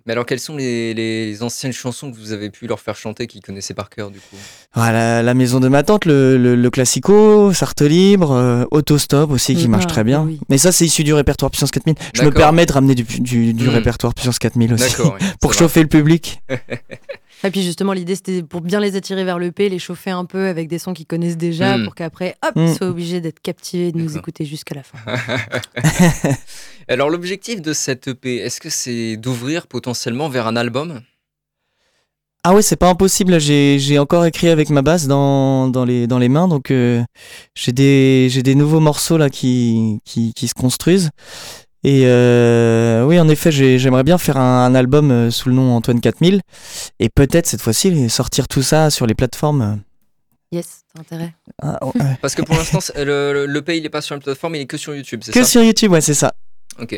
[0.07, 3.25] Mais alors, quelles sont les, les anciennes chansons que vous avez pu leur faire chanter
[3.25, 4.35] qu'ils connaissaient par cœur, du coup?
[4.73, 9.31] Ah, la, la maison de ma tante, le, le, le classico, Sartre libre, euh, Autostop
[9.31, 9.71] aussi qui Mm.
[9.71, 10.21] marche Ah, très bien.
[10.21, 10.39] oui.
[10.47, 11.95] Mais ça, c'est issu du répertoire Puissance 4000.
[12.13, 13.69] Je me permets de ramener du, du, du Mm.
[13.69, 14.95] répertoire Puissance 4000 aussi.
[15.01, 15.09] Oui,
[15.41, 15.57] Pour va.
[15.57, 16.39] chauffer le public.
[17.43, 20.25] Et puis justement, l'idée c'était pour bien les attirer vers le P, les chauffer un
[20.25, 21.83] peu avec des sons qu'ils connaissent déjà, Mm.
[21.83, 22.61] pour qu'après, hop, Mm.
[22.67, 24.97] ils soient obligés d'être captivés et de nous écouter jusqu'à la fin.
[26.87, 29.94] Alors, l'objectif de cette EP, est-ce que c'est d'ouvrir potentiellement
[30.29, 31.01] vers un album?
[32.43, 33.39] Ah ouais, c'est pas impossible.
[33.39, 36.47] J'ai j'ai encore écrit avec ma basse dans, dans, les, dans les mains.
[36.47, 37.03] Donc euh,
[37.55, 41.09] j'ai des, j'ai des nouveaux morceaux là qui, qui, qui se construisent.
[41.83, 45.55] Et euh, oui, en effet, j'ai- j'aimerais bien faire un, un album euh, sous le
[45.55, 46.41] nom Antoine 4000.
[46.99, 49.81] Et peut-être cette fois-ci sortir tout ça sur les plateformes.
[50.51, 51.33] Yes, t'as intérêt.
[51.61, 52.17] Ah, ouais.
[52.21, 54.65] Parce que pour l'instant, le, le, l'EP, il n'est pas sur une plateforme, il est
[54.67, 55.49] que sur YouTube, c'est Que ça?
[55.49, 56.33] sur YouTube, ouais, c'est ça.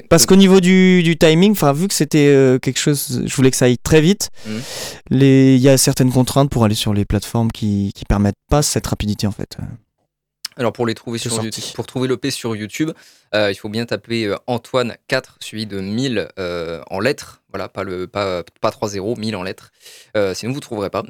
[0.09, 3.51] Parce qu'au niveau du, du timing, enfin vu que c'était euh, quelque chose, je voulais
[3.51, 4.29] que ça aille très vite.
[4.45, 4.61] Mhm.
[5.11, 8.87] Il y a certaines contraintes pour aller sur les plateformes qui qui permettent pas cette
[8.87, 9.57] rapidité en fait.
[10.57, 11.45] Alors pour les trouver sur sorti.
[11.45, 12.91] YouTube, pour trouver l'EP sur YouTube,
[13.35, 17.41] euh, il faut bien taper euh, Antoine 4 suivi de 1000 euh, en lettres.
[17.53, 19.71] Voilà, pas le pas pas 3 0, 1000 en lettres.
[20.17, 21.03] Euh, sinon vous trouverez pas.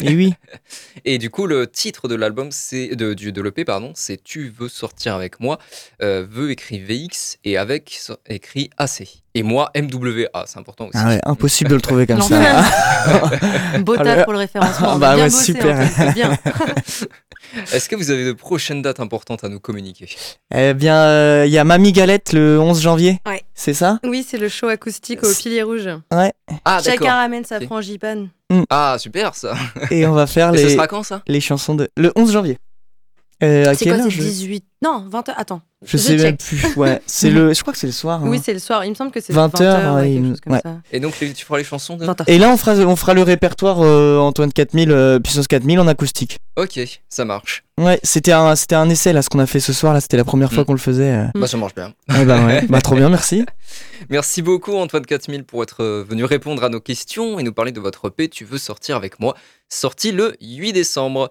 [0.00, 0.34] Et oui,
[1.04, 4.52] Et du coup le titre de l'album c'est de du de l'EP pardon, c'est Tu
[4.58, 5.58] veux sortir avec moi,
[6.02, 9.04] euh, veut écrit VX et avec so- écrit AC.
[9.36, 10.96] Et moi MWA, c'est important aussi.
[11.00, 12.64] ah ouais, impossible de le trouver comme ça.
[13.80, 14.92] Beau taf pour le référencement.
[14.92, 15.76] Ah bah ouais, bossé, super.
[15.78, 16.38] en fait, c'est bien.
[17.72, 20.08] Est-ce que vous avez de prochaines dates importantes à nous communiquer?
[20.54, 23.18] Eh bien, euh, il y a Mamie Galette le 11 janvier.
[23.26, 23.42] Ouais.
[23.54, 23.98] C'est ça?
[24.04, 25.88] Oui, c'est le show acoustique au Pilier Rouge.
[26.64, 28.28] Ah Chacun ramène sa frangipane.
[28.70, 29.54] Ah super ça.
[29.90, 31.22] Et on va faire Et ce les, sera quand ça?
[31.26, 32.58] les chansons de le 11 janvier.
[33.44, 34.22] Euh, à C'est quelle quoi, c'est je...
[34.22, 35.32] 18 Non, 20h.
[35.36, 35.60] Attends.
[35.84, 36.76] je sais même plus.
[36.76, 37.52] Ouais, c'est le.
[37.52, 38.20] Je crois que c'est le soir.
[38.22, 38.28] hein.
[38.28, 38.84] Oui, c'est le soir.
[38.84, 39.62] Il me semble que c'est 20 20h.
[39.62, 40.60] heures, ouais, ouais, quelque il- chose comme ouais.
[40.62, 40.76] ça.
[40.92, 42.24] Et donc tu feras les chansons de 20h.
[42.26, 45.86] Et là, on fera, on fera le répertoire euh, Antoine 4000, euh, puissance 4000 en
[45.88, 46.38] acoustique.
[46.56, 47.64] Ok, ça marche.
[47.78, 50.00] Ouais, c'était un, c'était un essai là, ce qu'on a fait ce soir là.
[50.00, 50.66] C'était la première fois Mm.
[50.66, 51.10] qu'on le faisait.
[51.12, 51.24] euh.
[51.34, 51.40] Mm.
[51.40, 51.92] Bah ça marche bien.
[52.08, 53.44] Ouais, bah ouais, bah trop bien, merci.
[54.10, 57.72] Merci beaucoup Antoine 4000 pour être euh, venu répondre à nos questions et nous parler
[57.72, 59.34] de votre EP Tu veux sortir avec moi,
[59.68, 61.28] sorti le 8 décembre.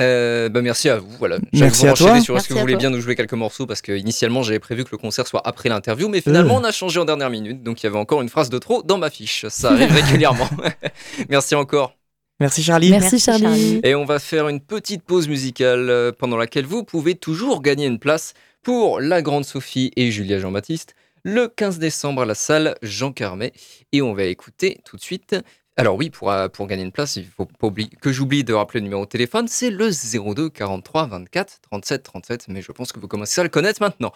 [0.00, 1.08] Euh, bah merci à vous.
[1.18, 1.38] Voilà.
[1.54, 1.96] Merci vous à toi.
[1.96, 2.80] sur est-ce Merci que vous voulez toi.
[2.80, 5.68] bien nous jouer quelques morceaux parce que initialement j'avais prévu que le concert soit après
[5.70, 6.60] l'interview, mais finalement Euh.
[6.60, 8.82] on a changé en dernière minute, donc il y avait encore une phrase de trop
[8.82, 9.46] dans ma fiche.
[9.48, 10.48] Ça arrive régulièrement.
[11.30, 11.96] merci encore.
[12.40, 12.90] Merci Charlie.
[12.90, 13.18] Merci.
[13.18, 13.80] Charlie.
[13.82, 17.86] Et on va faire une petite pause musicale euh, pendant laquelle vous pouvez toujours gagner
[17.86, 22.76] une place pour la Grande Sophie et Julia Jean-Baptiste le 15 décembre à la salle
[22.82, 23.52] Jean Carmet.
[23.92, 25.34] Et on va écouter tout de suite.
[25.78, 28.54] Alors oui, pour, euh, pour gagner une place, il faut pas oublier que j'oublie de
[28.54, 32.92] rappeler le numéro de téléphone, c'est le 02 43 24 37 37, mais je pense
[32.92, 34.10] que vous commencez à le connaître maintenant.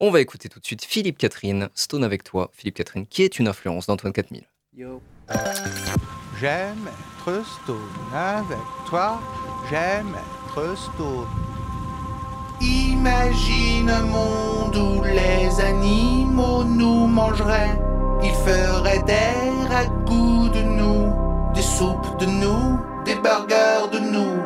[0.00, 2.50] On va écouter tout de suite Philippe Catherine, Stone avec toi.
[2.52, 4.42] Philippe Catherine, qui est une influence d'Antoine 4000.
[6.38, 6.88] J'aime
[7.26, 7.78] être stone
[8.14, 9.18] avec toi,
[9.70, 11.26] j'aime être stone.
[12.60, 17.80] Imagine un monde où les animaux nous mangeraient.
[18.22, 20.37] Ils feraient des ragoûts
[21.78, 24.42] des soupes de nous, des burgers de nous.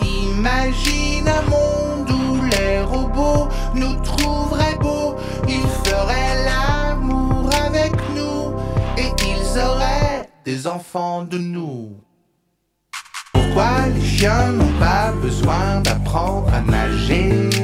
[0.00, 5.14] Imagine un monde où les robots nous trouveraient beaux.
[5.48, 8.54] Ils feraient l'amour avec nous
[8.96, 11.90] et ils auraient des enfants de nous.
[13.32, 17.63] Pourquoi les chiens n'ont pas besoin d'apprendre à nager?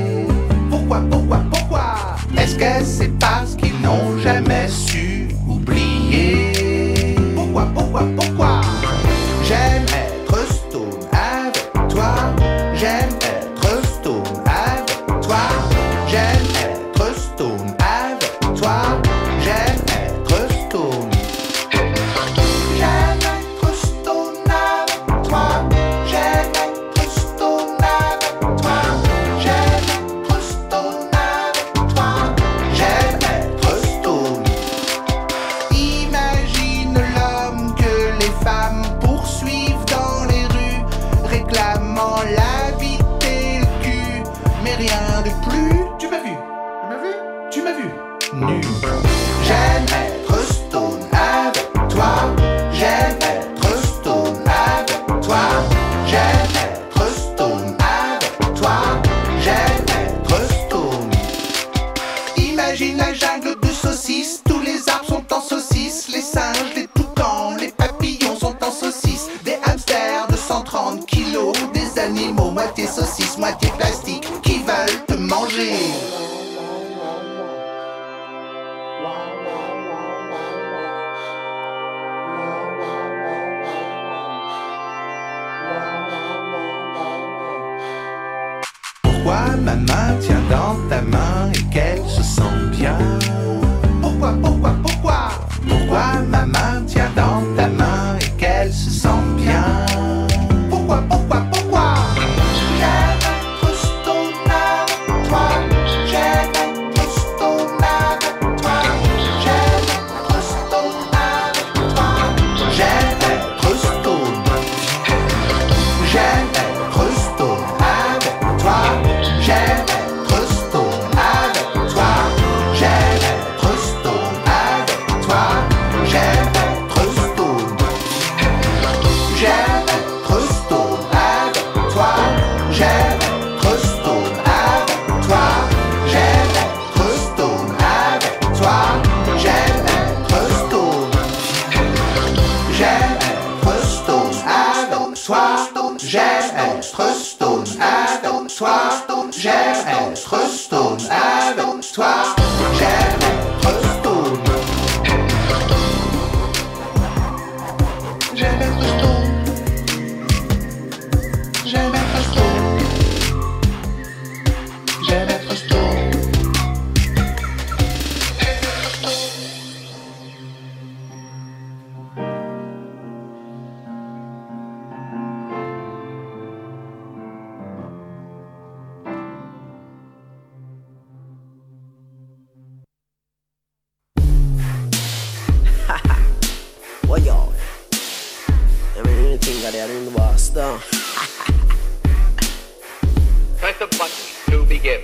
[189.50, 190.78] I mean, anything that they're in the boss, though.
[193.58, 195.00] Press the button to begin.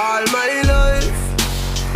[0.00, 1.10] All my life,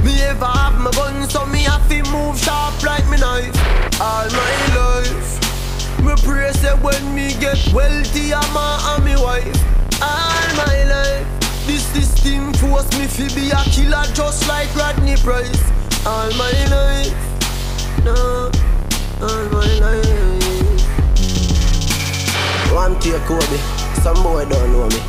[0.05, 3.57] me ever have my gun, so me have to move sharp like me knife.
[4.01, 5.39] All my life,
[6.01, 9.82] me pray say when me get wealthy, I'm a and me wife.
[10.03, 11.27] All my life,
[11.67, 15.63] this system force me to be a killer just like Rodney Price.
[16.05, 17.15] All my life,
[18.05, 18.51] no,
[19.23, 20.43] all my life.
[22.75, 23.59] One take Kobe,
[24.03, 25.01] some boy don't know me.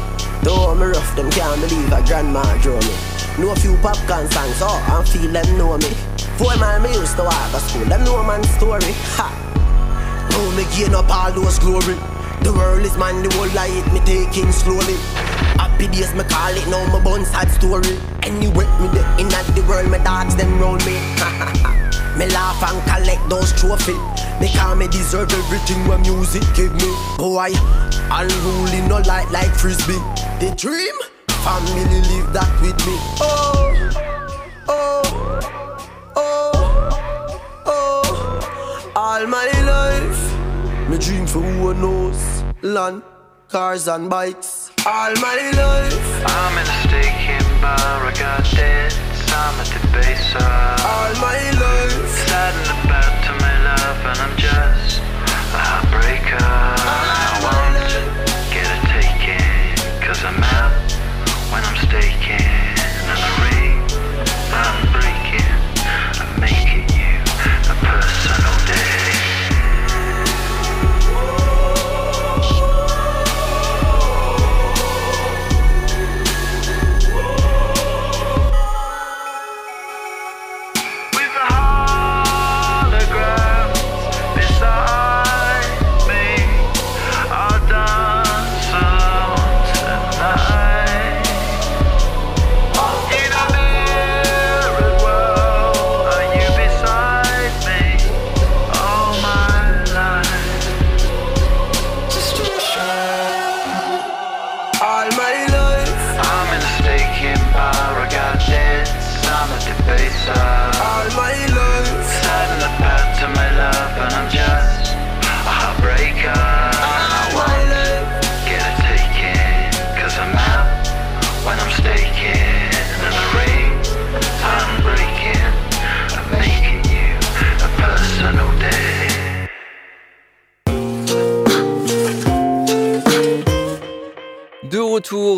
[0.43, 2.93] Though me rough, them can't believe a grandma draw me.
[3.39, 5.89] Know a few popcorn songs, oh, and feel them know me.
[6.37, 8.93] Four mile me used to walk to school, them know man story.
[9.17, 9.27] Ha!
[10.29, 11.97] Now me gain up all those glory.
[12.43, 14.99] The world is mine, the whole life me taking slowly.
[15.55, 17.95] Happy days me call it, now my bun sad story.
[18.21, 20.99] Anyway, me the in that the world, me dogs them round me.
[22.19, 23.95] me laugh and collect those trophies.
[24.41, 26.91] Me call me deserve everything what music give me.
[27.17, 27.55] Boy,
[28.11, 30.03] unruly no light like frisbee.
[30.43, 30.95] The dream,
[31.47, 32.95] family live that with me.
[33.23, 33.71] Oh,
[34.67, 35.03] oh,
[36.17, 36.51] oh,
[37.65, 38.91] oh.
[38.97, 42.32] All my life, me dream for who knows.
[42.63, 43.03] Land,
[43.49, 44.71] cars and bikes.
[44.85, 48.95] All my life, I'm in a staking bar, I got debts,
[49.33, 50.39] I'm a debaser.
[50.79, 52.07] all my life.
[52.07, 56.62] Saddened about to my love, and I'm just a heartbreaker.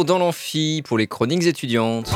[0.05, 2.11] Dans l'amphi pour les chroniques étudiantes.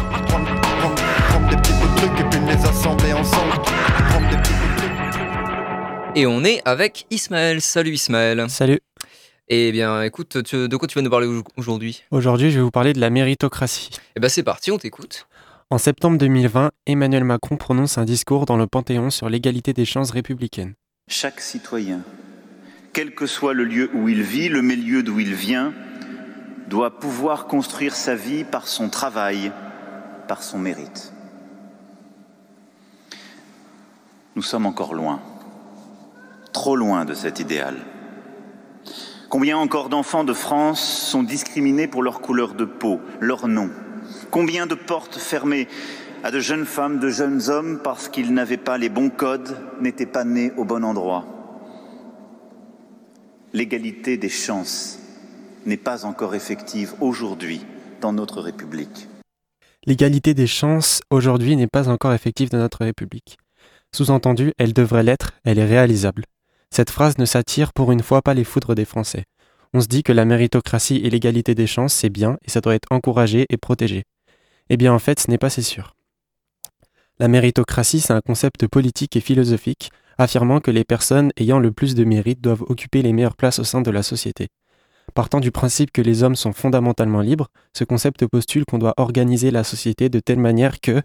[6.15, 7.61] Et on est avec Ismaël.
[7.61, 8.45] Salut Ismaël.
[8.49, 8.79] Salut.
[9.47, 12.03] Eh bien, écoute, tu- de quoi tu vas nous parler au- aujourd'hui?
[12.11, 13.89] Aujourd'hui, je vais vous parler de la méritocratie.
[14.15, 15.27] Eh ben, c'est parti, on t'écoute.
[15.71, 20.11] En septembre 2020, Emmanuel Macron prononce un discours dans le Panthéon sur l'égalité des chances
[20.11, 20.73] républicaines.
[21.07, 22.01] Chaque citoyen,
[22.93, 25.73] quel que soit le lieu où il vit, le milieu d'où il vient,
[26.69, 29.51] doit pouvoir construire sa vie par son travail,
[30.27, 31.11] par son mérite.
[34.35, 35.19] Nous sommes encore loin,
[36.53, 37.75] trop loin de cet idéal.
[39.29, 43.69] Combien encore d'enfants de France sont discriminés pour leur couleur de peau, leur nom?
[44.31, 45.67] Combien de portes fermées
[46.23, 50.05] à de jeunes femmes, de jeunes hommes parce qu'ils n'avaient pas les bons codes, n'étaient
[50.05, 51.25] pas nés au bon endroit?
[53.53, 54.98] L'égalité des chances
[55.65, 57.61] n'est pas encore effective aujourd'hui
[58.01, 59.07] dans notre République.
[59.85, 63.37] L'égalité des chances aujourd'hui n'est pas encore effective dans notre République.
[63.95, 66.25] Sous-entendu, elle devrait l'être, elle est réalisable.
[66.69, 69.23] Cette phrase ne s'attire pour une fois pas les foudres des Français.
[69.73, 72.75] On se dit que la méritocratie et l'égalité des chances, c'est bien et ça doit
[72.75, 74.03] être encouragé et protégé.
[74.69, 75.95] Eh bien en fait, ce n'est pas si sûr.
[77.19, 81.95] La méritocratie, c'est un concept politique et philosophique affirmant que les personnes ayant le plus
[81.95, 84.49] de mérite doivent occuper les meilleures places au sein de la société.
[85.19, 89.51] Partant du principe que les hommes sont fondamentalement libres, ce concept postule qu'on doit organiser
[89.51, 91.01] la société de telle manière que,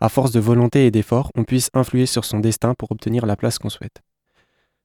[0.00, 3.36] à force de volonté et d'effort, on puisse influer sur son destin pour obtenir la
[3.36, 4.00] place qu'on souhaite.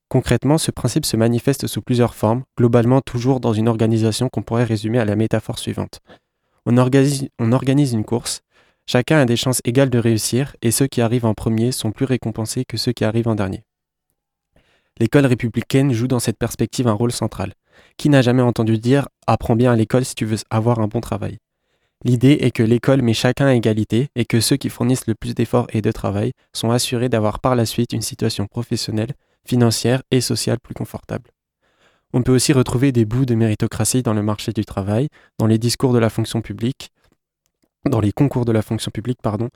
[0.09, 4.65] Concrètement, ce principe se manifeste sous plusieurs formes, globalement toujours dans une organisation qu'on pourrait
[4.65, 6.01] résumer à la métaphore suivante.
[6.65, 8.41] On organise une course,
[8.85, 12.03] chacun a des chances égales de réussir, et ceux qui arrivent en premier sont plus
[12.03, 13.63] récompensés que ceux qui arrivent en dernier.
[14.99, 17.53] L'école républicaine joue dans cette perspective un rôle central.
[17.97, 21.01] Qui n'a jamais entendu dire apprends bien à l'école si tu veux avoir un bon
[21.01, 21.37] travail
[22.05, 25.33] L'idée est que l'école met chacun à égalité et que ceux qui fournissent le plus
[25.33, 29.13] d'efforts et de travail sont assurés d'avoir par la suite une situation professionnelle,
[29.45, 31.31] financière et sociale plus confortable.
[32.13, 35.07] On peut aussi retrouver des bouts de méritocratie dans le marché du travail,
[35.39, 36.91] dans les discours de la fonction publique,
[37.89, 39.49] dans les concours de la fonction publique, pardon,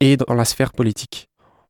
[0.00, 1.28] et dans la sphère politique.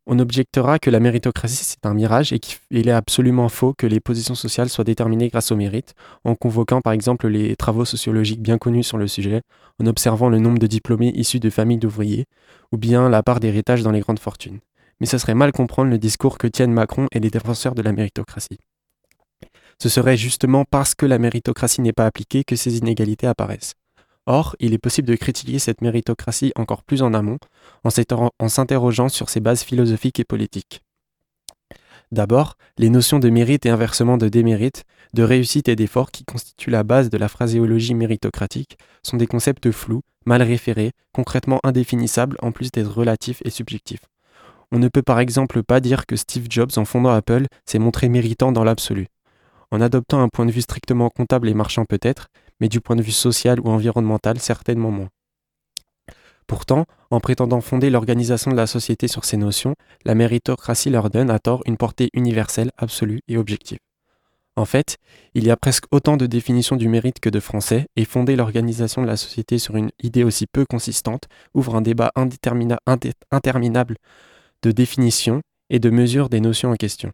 [0.09, 3.98] On objectera que la méritocratie, c'est un mirage et qu'il est absolument faux que les
[3.98, 8.57] positions sociales soient déterminées grâce au mérite, en convoquant par exemple les travaux sociologiques bien
[8.57, 9.42] connus sur le sujet,
[9.82, 12.26] en observant le nombre de diplômés issus de familles d'ouvriers,
[12.70, 14.61] ou bien la part d'héritage dans les grandes fortunes.
[15.00, 17.92] Mais ce serait mal comprendre le discours que tiennent Macron et les défenseurs de la
[17.92, 18.59] méritocratie.
[19.82, 23.74] Ce serait justement parce que la méritocratie n'est pas appliquée que ces inégalités apparaissent.
[24.27, 27.39] Or, il est possible de critiquer cette méritocratie encore plus en amont,
[27.85, 30.83] en s'interrogeant sur ses bases philosophiques et politiques.
[32.12, 36.70] D'abord, les notions de mérite et inversement de démérite, de réussite et d'effort qui constituent
[36.70, 42.53] la base de la phraséologie méritocratique sont des concepts flous, mal référés, concrètement indéfinissables en
[42.53, 44.07] plus d'être relatifs et subjectifs.
[44.72, 48.09] On ne peut par exemple pas dire que Steve Jobs, en fondant Apple, s'est montré
[48.09, 49.07] méritant dans l'absolu.
[49.72, 52.29] En adoptant un point de vue strictement comptable et marchand peut-être,
[52.61, 55.09] mais du point de vue social ou environnemental certainement moins.
[56.46, 61.30] Pourtant, en prétendant fonder l'organisation de la société sur ces notions, la méritocratie leur donne
[61.30, 63.78] à tort une portée universelle, absolue et objective.
[64.54, 64.96] En fait,
[65.34, 69.02] il y a presque autant de définitions du mérite que de français, et fonder l'organisation
[69.02, 72.11] de la société sur une idée aussi peu consistante ouvre un débat
[73.30, 73.96] interminable
[74.62, 77.12] de définition et de mesure des notions en question.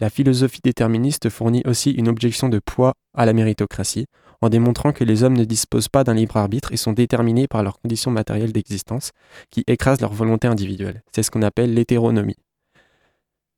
[0.00, 4.06] La philosophie déterministe fournit aussi une objection de poids à la méritocratie,
[4.40, 7.62] en démontrant que les hommes ne disposent pas d'un libre arbitre et sont déterminés par
[7.62, 9.12] leurs conditions matérielles d'existence,
[9.50, 11.02] qui écrasent leur volonté individuelle.
[11.12, 12.36] C'est ce qu'on appelle l'hétéronomie.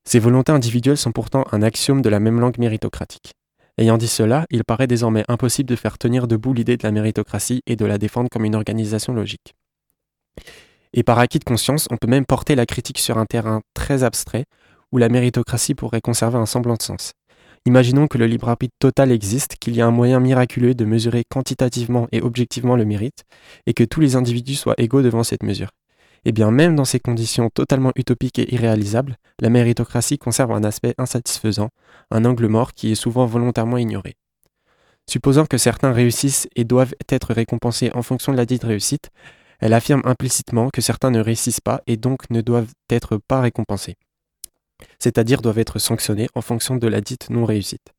[0.03, 3.33] Ces volontés individuelles sont pourtant un axiome de la même langue méritocratique.
[3.77, 7.61] Ayant dit cela, il paraît désormais impossible de faire tenir debout l'idée de la méritocratie
[7.67, 9.55] et de la défendre comme une organisation logique.
[10.93, 14.03] Et par acquis de conscience, on peut même porter la critique sur un terrain très
[14.03, 14.45] abstrait
[14.91, 17.13] où la méritocratie pourrait conserver un semblant de sens.
[17.67, 21.23] Imaginons que le libre arbitre total existe, qu'il y a un moyen miraculeux de mesurer
[21.29, 23.23] quantitativement et objectivement le mérite,
[23.67, 25.69] et que tous les individus soient égaux devant cette mesure.
[26.25, 30.95] Eh bien, même dans ces conditions totalement utopiques et irréalisables, la méritocratie conserve un aspect
[30.97, 31.69] insatisfaisant,
[32.09, 34.15] un angle mort qui est souvent volontairement ignoré.
[35.07, 39.09] Supposant que certains réussissent et doivent être récompensés en fonction de la dite réussite,
[39.59, 43.97] elle affirme implicitement que certains ne réussissent pas et donc ne doivent être pas récompensés
[44.99, 47.93] c'est-à-dire doivent être sanctionnés en fonction de la dite non-réussite.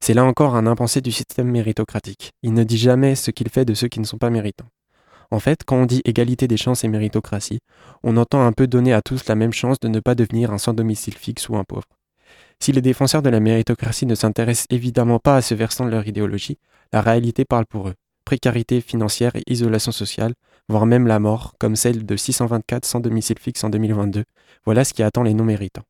[0.00, 2.32] C'est là encore un impensé du système méritocratique.
[2.42, 4.68] Il ne dit jamais ce qu'il fait de ceux qui ne sont pas méritants.
[5.30, 7.60] En fait, quand on dit égalité des chances et méritocratie,
[8.02, 10.58] on entend un peu donner à tous la même chance de ne pas devenir un
[10.58, 11.84] sans domicile fixe ou un pauvre.
[12.58, 16.06] Si les défenseurs de la méritocratie ne s'intéressent évidemment pas à ce versant de leur
[16.06, 16.58] idéologie,
[16.92, 17.94] la réalité parle pour eux.
[18.24, 20.34] précarité financière et isolation sociale,
[20.68, 24.24] voire même la mort, comme celle de 624 sans domicile fixe en 2022.
[24.64, 25.82] Voilà ce qui attend les non-méritants.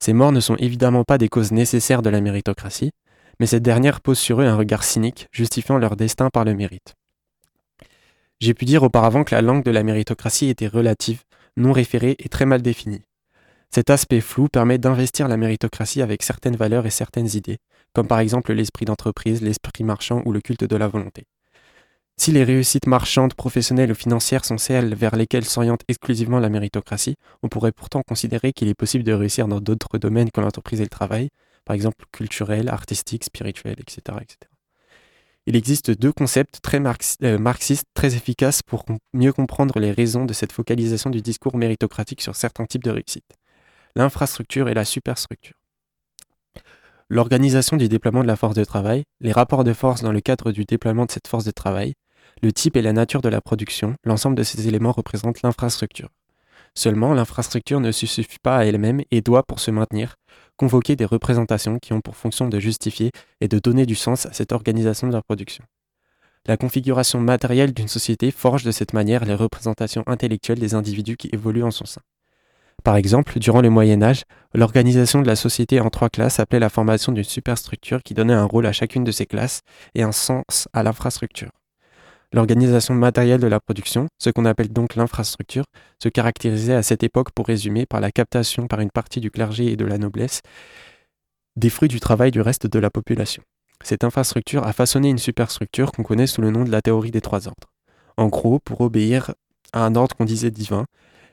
[0.00, 2.92] Ces morts ne sont évidemment pas des causes nécessaires de la méritocratie,
[3.40, 6.94] mais cette dernière pose sur eux un regard cynique, justifiant leur destin par le mérite.
[8.40, 11.22] J'ai pu dire auparavant que la langue de la méritocratie était relative,
[11.56, 13.02] non référée et très mal définie.
[13.70, 17.58] Cet aspect flou permet d'investir la méritocratie avec certaines valeurs et certaines idées,
[17.92, 21.24] comme par exemple l'esprit d'entreprise, l'esprit marchand ou le culte de la volonté.
[22.20, 27.14] Si les réussites marchandes, professionnelles ou financières sont celles vers lesquelles s'oriente exclusivement la méritocratie,
[27.44, 30.84] on pourrait pourtant considérer qu'il est possible de réussir dans d'autres domaines que l'entreprise et
[30.84, 31.28] le travail,
[31.64, 34.00] par exemple culturel, artistique, spirituel, etc.
[34.20, 34.36] etc.
[35.46, 36.82] Il existe deux concepts très
[37.22, 42.20] euh, marxistes très efficaces pour mieux comprendre les raisons de cette focalisation du discours méritocratique
[42.20, 43.30] sur certains types de réussite.
[43.94, 45.54] L'infrastructure et la superstructure.
[47.08, 50.50] L'organisation du déploiement de la force de travail, les rapports de force dans le cadre
[50.50, 51.94] du déploiement de cette force de travail,
[52.42, 56.08] le type et la nature de la production, l'ensemble de ces éléments représentent l'infrastructure.
[56.74, 60.16] Seulement, l'infrastructure ne suffit pas à elle-même et doit, pour se maintenir,
[60.56, 63.10] convoquer des représentations qui ont pour fonction de justifier
[63.40, 65.64] et de donner du sens à cette organisation de la production.
[66.46, 71.28] La configuration matérielle d'une société forge de cette manière les représentations intellectuelles des individus qui
[71.32, 72.00] évoluent en son sein.
[72.84, 74.22] Par exemple, durant le Moyen Âge,
[74.54, 78.44] l'organisation de la société en trois classes appelait la formation d'une superstructure qui donnait un
[78.44, 79.62] rôle à chacune de ces classes
[79.94, 81.50] et un sens à l'infrastructure.
[82.34, 85.64] L'organisation matérielle de la production, ce qu'on appelle donc l'infrastructure,
[86.02, 89.72] se caractérisait à cette époque pour résumer par la captation par une partie du clergé
[89.72, 90.42] et de la noblesse
[91.56, 93.42] des fruits du travail du reste de la population.
[93.82, 97.20] Cette infrastructure a façonné une superstructure qu'on connaît sous le nom de la théorie des
[97.20, 97.72] trois ordres.
[98.16, 99.32] En gros, pour obéir
[99.72, 100.84] à un ordre qu'on disait divin,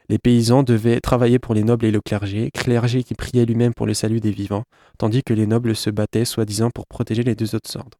[0.07, 3.87] les paysans devaient travailler pour les nobles et le clergé, clergé qui priait lui-même pour
[3.87, 4.63] le salut des vivants,
[4.97, 7.97] tandis que les nobles se battaient soi-disant pour protéger les deux autres ordres.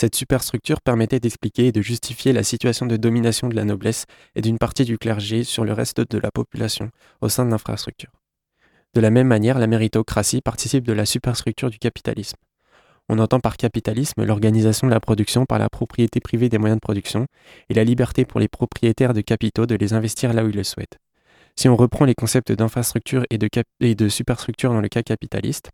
[0.00, 4.40] Cette superstructure permettait d'expliquer et de justifier la situation de domination de la noblesse et
[4.40, 6.90] d'une partie du clergé sur le reste de la population
[7.20, 8.10] au sein de l'infrastructure.
[8.94, 12.38] De la même manière, la méritocratie participe de la superstructure du capitalisme.
[13.10, 16.86] On entend par capitalisme l'organisation de la production par la propriété privée des moyens de
[16.86, 17.26] production
[17.68, 20.64] et la liberté pour les propriétaires de capitaux de les investir là où ils le
[20.64, 20.96] souhaitent.
[21.56, 25.68] Si on reprend les concepts d'infrastructure et, de superstructure dans le cas capitaliste,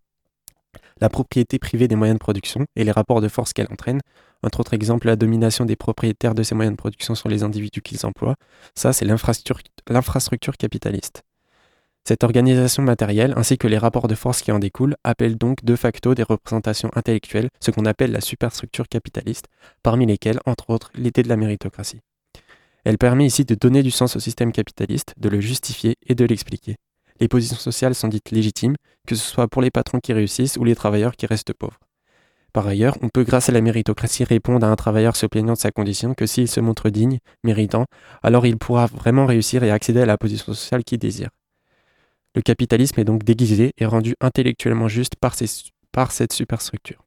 [1.00, 4.00] la propriété privée des moyens de production et les rapports de force qu'elle entraîne,
[4.42, 7.82] entre autres exemples, la domination des propriétaires de ces moyens de production sur les individus
[7.82, 8.36] qu'ils emploient,
[8.74, 11.22] ça c'est l'infrastructure capitaliste.
[12.06, 15.74] Cette organisation matérielle, ainsi que les rapports de force qui en découlent, appellent donc de
[15.74, 19.46] facto des représentations intellectuelles, ce qu'on appelle la superstructure capitaliste,
[19.82, 21.98] parmi lesquelles, entre autres, l'idée de la méritocratie.
[22.84, 26.24] Elle permet ici de donner du sens au système capitaliste, de le justifier et de
[26.24, 26.76] l'expliquer.
[27.20, 30.64] Les positions sociales sont dites légitimes, que ce soit pour les patrons qui réussissent ou
[30.64, 31.78] les travailleurs qui restent pauvres.
[32.52, 35.58] Par ailleurs, on peut grâce à la méritocratie répondre à un travailleur se plaignant de
[35.58, 37.84] sa condition que s'il se montre digne, méritant,
[38.22, 41.28] alors il pourra vraiment réussir et accéder à la position sociale qu'il désire.
[42.34, 47.04] Le capitalisme est donc déguisé et rendu intellectuellement juste par, cette superstructure.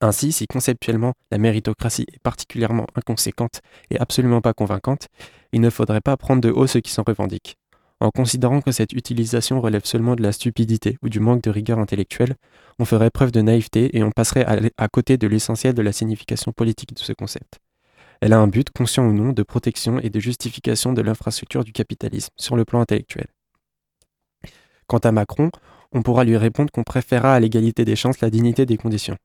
[0.00, 5.06] Ainsi, si conceptuellement la méritocratie est particulièrement inconséquente et absolument pas convaincante,
[5.52, 7.59] il ne faudrait pas prendre de haut ceux qui s'en revendiquent.
[8.00, 11.78] En considérant que cette utilisation relève seulement de la stupidité ou du manque de rigueur
[11.78, 12.34] intellectuelle,
[12.78, 14.46] on ferait preuve de naïveté et on passerait
[14.78, 17.58] à, côté de l'essentiel de la signification politique de ce concept.
[18.22, 21.72] Elle a un but, conscient ou non, de protection et de justification de l'infrastructure du
[21.72, 23.26] capitalisme sur le plan intellectuel.
[24.86, 25.50] Quant à Macron,
[25.92, 29.16] on pourra lui répondre qu'on préférera à l'égalité des chances la dignité des conditions.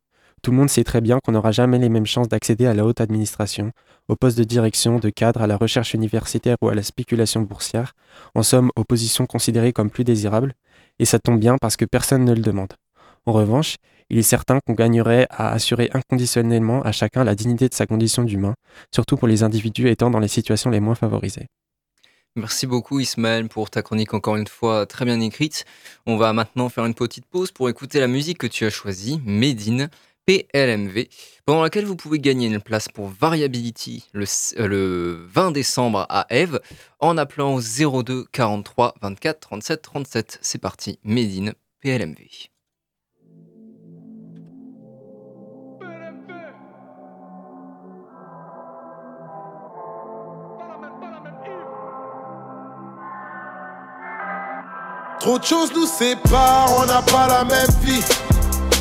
[0.41, 2.86] Tout le monde sait très bien qu'on n'aura jamais les mêmes chances d'accéder à la
[2.86, 3.71] haute administration,
[4.08, 7.93] au poste de direction, de cadre, à la recherche universitaire ou à la spéculation boursière,
[8.34, 10.53] en somme aux positions considérées comme plus désirables,
[10.99, 12.74] et ça tombe bien parce que personne ne le demande.
[13.26, 13.78] En revanche,
[14.10, 18.24] il est certain qu'on gagnerait à assurer inconditionnellement à chacun la dignité de sa condition
[18.24, 18.53] d'humain,
[18.93, 21.47] surtout pour les individus étant dans les situations les moins favorisées.
[22.38, 25.64] Merci beaucoup Ismaël pour ta chronique encore une fois très bien écrite.
[26.06, 29.22] On va maintenant faire une petite pause pour écouter la musique que tu as choisie,
[29.26, 29.89] Medine,
[30.26, 31.07] PLMV,
[31.45, 36.05] pendant laquelle vous pouvez gagner une place pour Variability le, s- euh, le 20 décembre
[36.09, 36.59] à Eve
[36.99, 37.61] en appelant au
[38.03, 40.39] 02 43 24 37 37.
[40.41, 42.49] C'est parti, Medine, PLMV.
[55.19, 58.03] Trop de choses nous séparent, on n'a pas la même vie.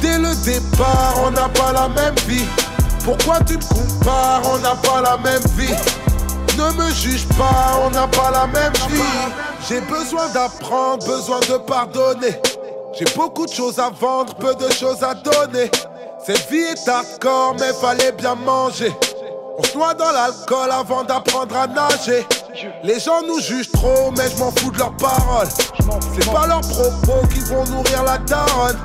[0.05, 2.45] Dès le départ, on n'a pas la même vie.
[3.07, 5.75] Pourquoi tu me compares, on n'a pas la même vie.
[6.59, 9.01] Ne me juge pas, on n'a pas la même vie.
[9.67, 12.39] J'ai besoin d'apprendre, besoin de pardonner.
[12.93, 15.71] J'ai beaucoup de choses à vendre, peu de choses à donner.
[16.23, 18.93] Cette vie est d'accord, mais fallait bien manger.
[19.57, 22.27] On se noie dans l'alcool avant d'apprendre à nager.
[22.83, 25.49] Les gens nous jugent trop, mais je m'en fous de leurs paroles.
[26.15, 28.77] C'est pas leurs propos qui vont nourrir la daronne.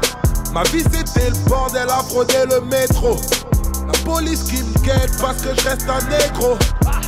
[0.54, 3.18] Ma vie c'était le bordel à frauder le métro.
[3.86, 6.58] La police qui me guette parce que je reste un négro.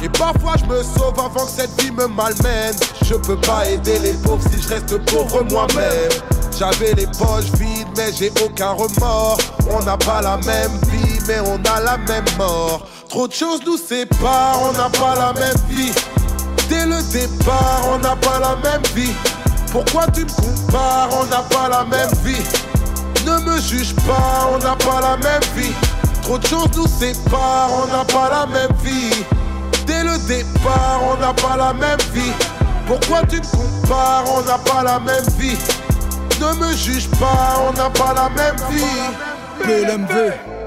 [0.03, 2.75] Et parfois je me sauve avant que cette vie me malmène.
[3.03, 6.11] Je peux pas aider les pauvres si je reste pauvre moi-même.
[6.57, 9.39] J'avais les poches vides, mais j'ai aucun remords.
[9.71, 12.85] On n'a pas la même vie, mais on a la même mort.
[13.09, 15.91] Trop de choses nous séparent, on n'a pas la même vie.
[16.69, 19.13] Dès le départ, on n'a pas la même vie.
[19.71, 22.43] Pourquoi tu me compares, on n'a pas la même vie.
[23.25, 25.73] Ne me juge pas, on n'a pas la même vie.
[26.23, 29.25] Trop de choses nous séparent, on n'a pas la même vie.
[29.85, 32.33] Dès le départ, on n'a pas la même vie.
[32.87, 35.57] Pourquoi tu me compares, on n'a pas la même vie?
[36.39, 39.63] Ne me juge pas, on n'a pas la même vie.
[39.63, 40.60] PLMV.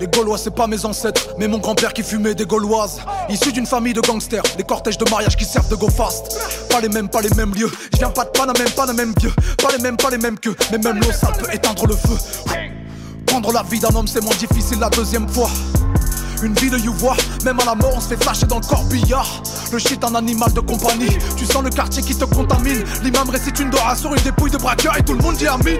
[0.00, 3.02] Les Gaulois, c'est pas mes ancêtres, mais mon grand-père qui fumait des Gauloises.
[3.28, 6.38] Issu d'une famille de gangsters, des cortèges de mariage qui servent de go fast.
[6.70, 7.70] Pas les mêmes, pas les mêmes lieux.
[7.92, 9.32] Je viens pas de Panama, même pas le même vieux.
[9.62, 12.16] Pas les mêmes, pas les mêmes que, mais même l'eau, ça peut éteindre le feu.
[13.26, 15.50] Prendre la vie d'un homme, c'est moins difficile la deuxième fois.
[16.42, 18.66] Une vie de you vois, même à la mort on se fait flasher dans le
[18.66, 23.28] corbillard Le shit un animal de compagnie, tu sens le quartier qui te contamine L'imam
[23.28, 25.76] récite une dora sur une dépouille de braqueur et tout le monde dit amin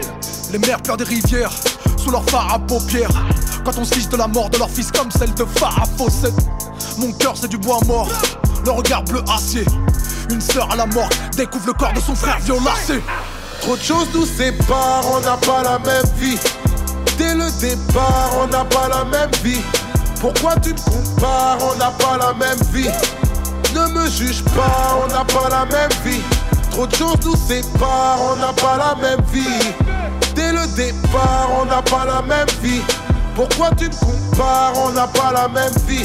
[0.52, 1.50] Les mères pleurent des rivières,
[1.96, 3.08] sous leur phare à paupières
[3.64, 5.84] Quand on se de la mort de leur fils comme celle de Farah
[6.98, 8.08] Mon cœur c'est du bois mort,
[8.64, 9.64] le regard bleu acier
[10.30, 13.02] Une sœur à la mort découvre le corps de son frère violacé
[13.60, 16.38] Trop de choses nous séparent, on n'a pas la même vie.
[17.18, 19.60] Dès le départ, on n'a pas la même vie.
[20.18, 22.88] Pourquoi tu me compares, on n'a pas la même vie?
[23.74, 26.22] Ne me juge pas, on n'a pas la même vie.
[26.70, 29.74] Trop de choses nous séparent, on n'a pas la même vie.
[30.34, 32.80] Dès le départ, on n'a pas la même vie.
[33.34, 36.04] Pourquoi tu me compares, on n'a pas la même vie.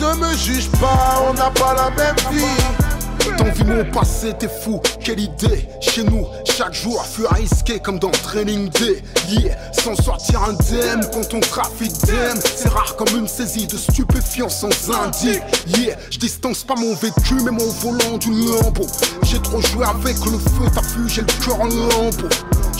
[0.00, 3.36] Ne me juge pas, on n'a pas la même vie.
[3.38, 5.68] T'envis mon passé, t'es fou, quelle idée.
[5.80, 9.02] Chez nous, chaque jour fut à risquer comme dans Training Day.
[9.28, 14.48] Yeah, sans sortir indemne quand on trafic d'aime C'est rare comme une saisie de stupéfiants
[14.48, 15.40] sans indice.
[15.78, 18.86] Yeah, je distance pas mon vécu mais mon volant du lambeau.
[19.22, 22.28] J'ai trop joué avec le feu, t'as vu, j'ai le cœur en lambeau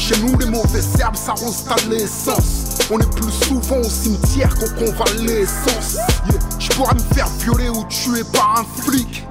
[0.02, 4.66] Chez nous, les mauvaises herbes s'arrosent à l'essence On est plus souvent au cimetière qu'en
[4.74, 5.94] convalescence
[6.28, 9.24] yeah, Je pourrais me faire violer ou tuer par un flic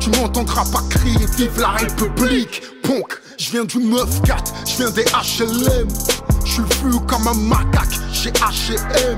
[0.00, 5.04] tu m'entendras pas crier vive la République Ponk, je viens du 9-4, je viens des
[5.04, 5.88] HLM
[6.44, 9.16] Je suis vu comme un macaque chez H&M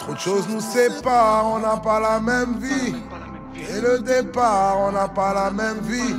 [0.00, 2.94] Trop de choses nous séparent, on n'a pas la même vie.
[3.54, 6.14] Dès le départ, on n'a pas la même vie.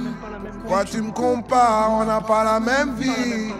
[0.61, 3.53] Pourquoi tu me compares, on n'a pas la même vie.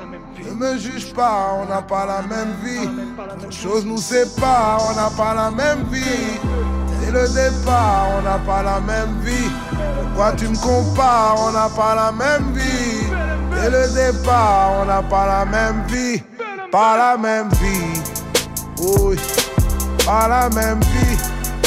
[0.58, 2.90] Ne me juge pas, on n'a pas la même vie.
[3.38, 6.40] Trop de choses nous séparent, on n'a pas la même vie.
[7.00, 9.52] Dès le départ, on n'a pas la même vie.
[10.02, 13.06] Pourquoi tu me compares, on n'a pas la même vie.
[13.52, 16.24] Dès le départ, on n'a pas la même vie.
[16.72, 18.02] Pas la même vie.
[18.80, 19.18] Oui.
[20.08, 21.18] Pas la même vie.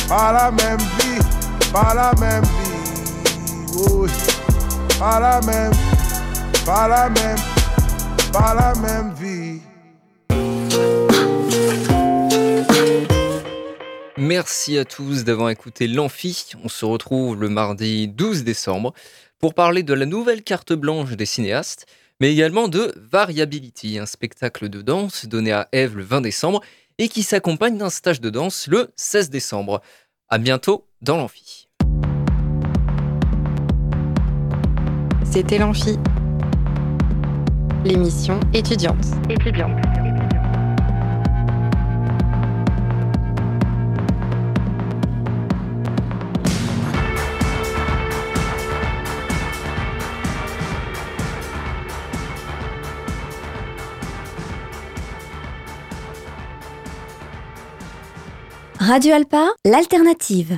[0.08, 1.72] Pas la même vie.
[1.72, 3.88] Pas la même vie.
[3.88, 4.10] Oui.
[4.98, 5.72] Pas la même.
[6.66, 7.49] Pas la même.
[8.32, 9.60] Pas la même vie.
[14.16, 16.52] Merci à tous d'avoir écouté l'Amphi.
[16.62, 18.92] On se retrouve le mardi 12 décembre
[19.40, 21.86] pour parler de la nouvelle carte blanche des cinéastes,
[22.20, 26.60] mais également de Variability, un spectacle de danse donné à Eve le 20 décembre
[26.98, 29.80] et qui s'accompagne d'un stage de danse le 16 décembre.
[30.28, 31.68] À bientôt dans l'Amphi.
[35.24, 35.98] C'était l'Amphi,
[37.84, 39.06] l'émission étudiante.
[39.28, 39.72] Étudiante.
[58.78, 60.48] Radio Alpa, l'alternative.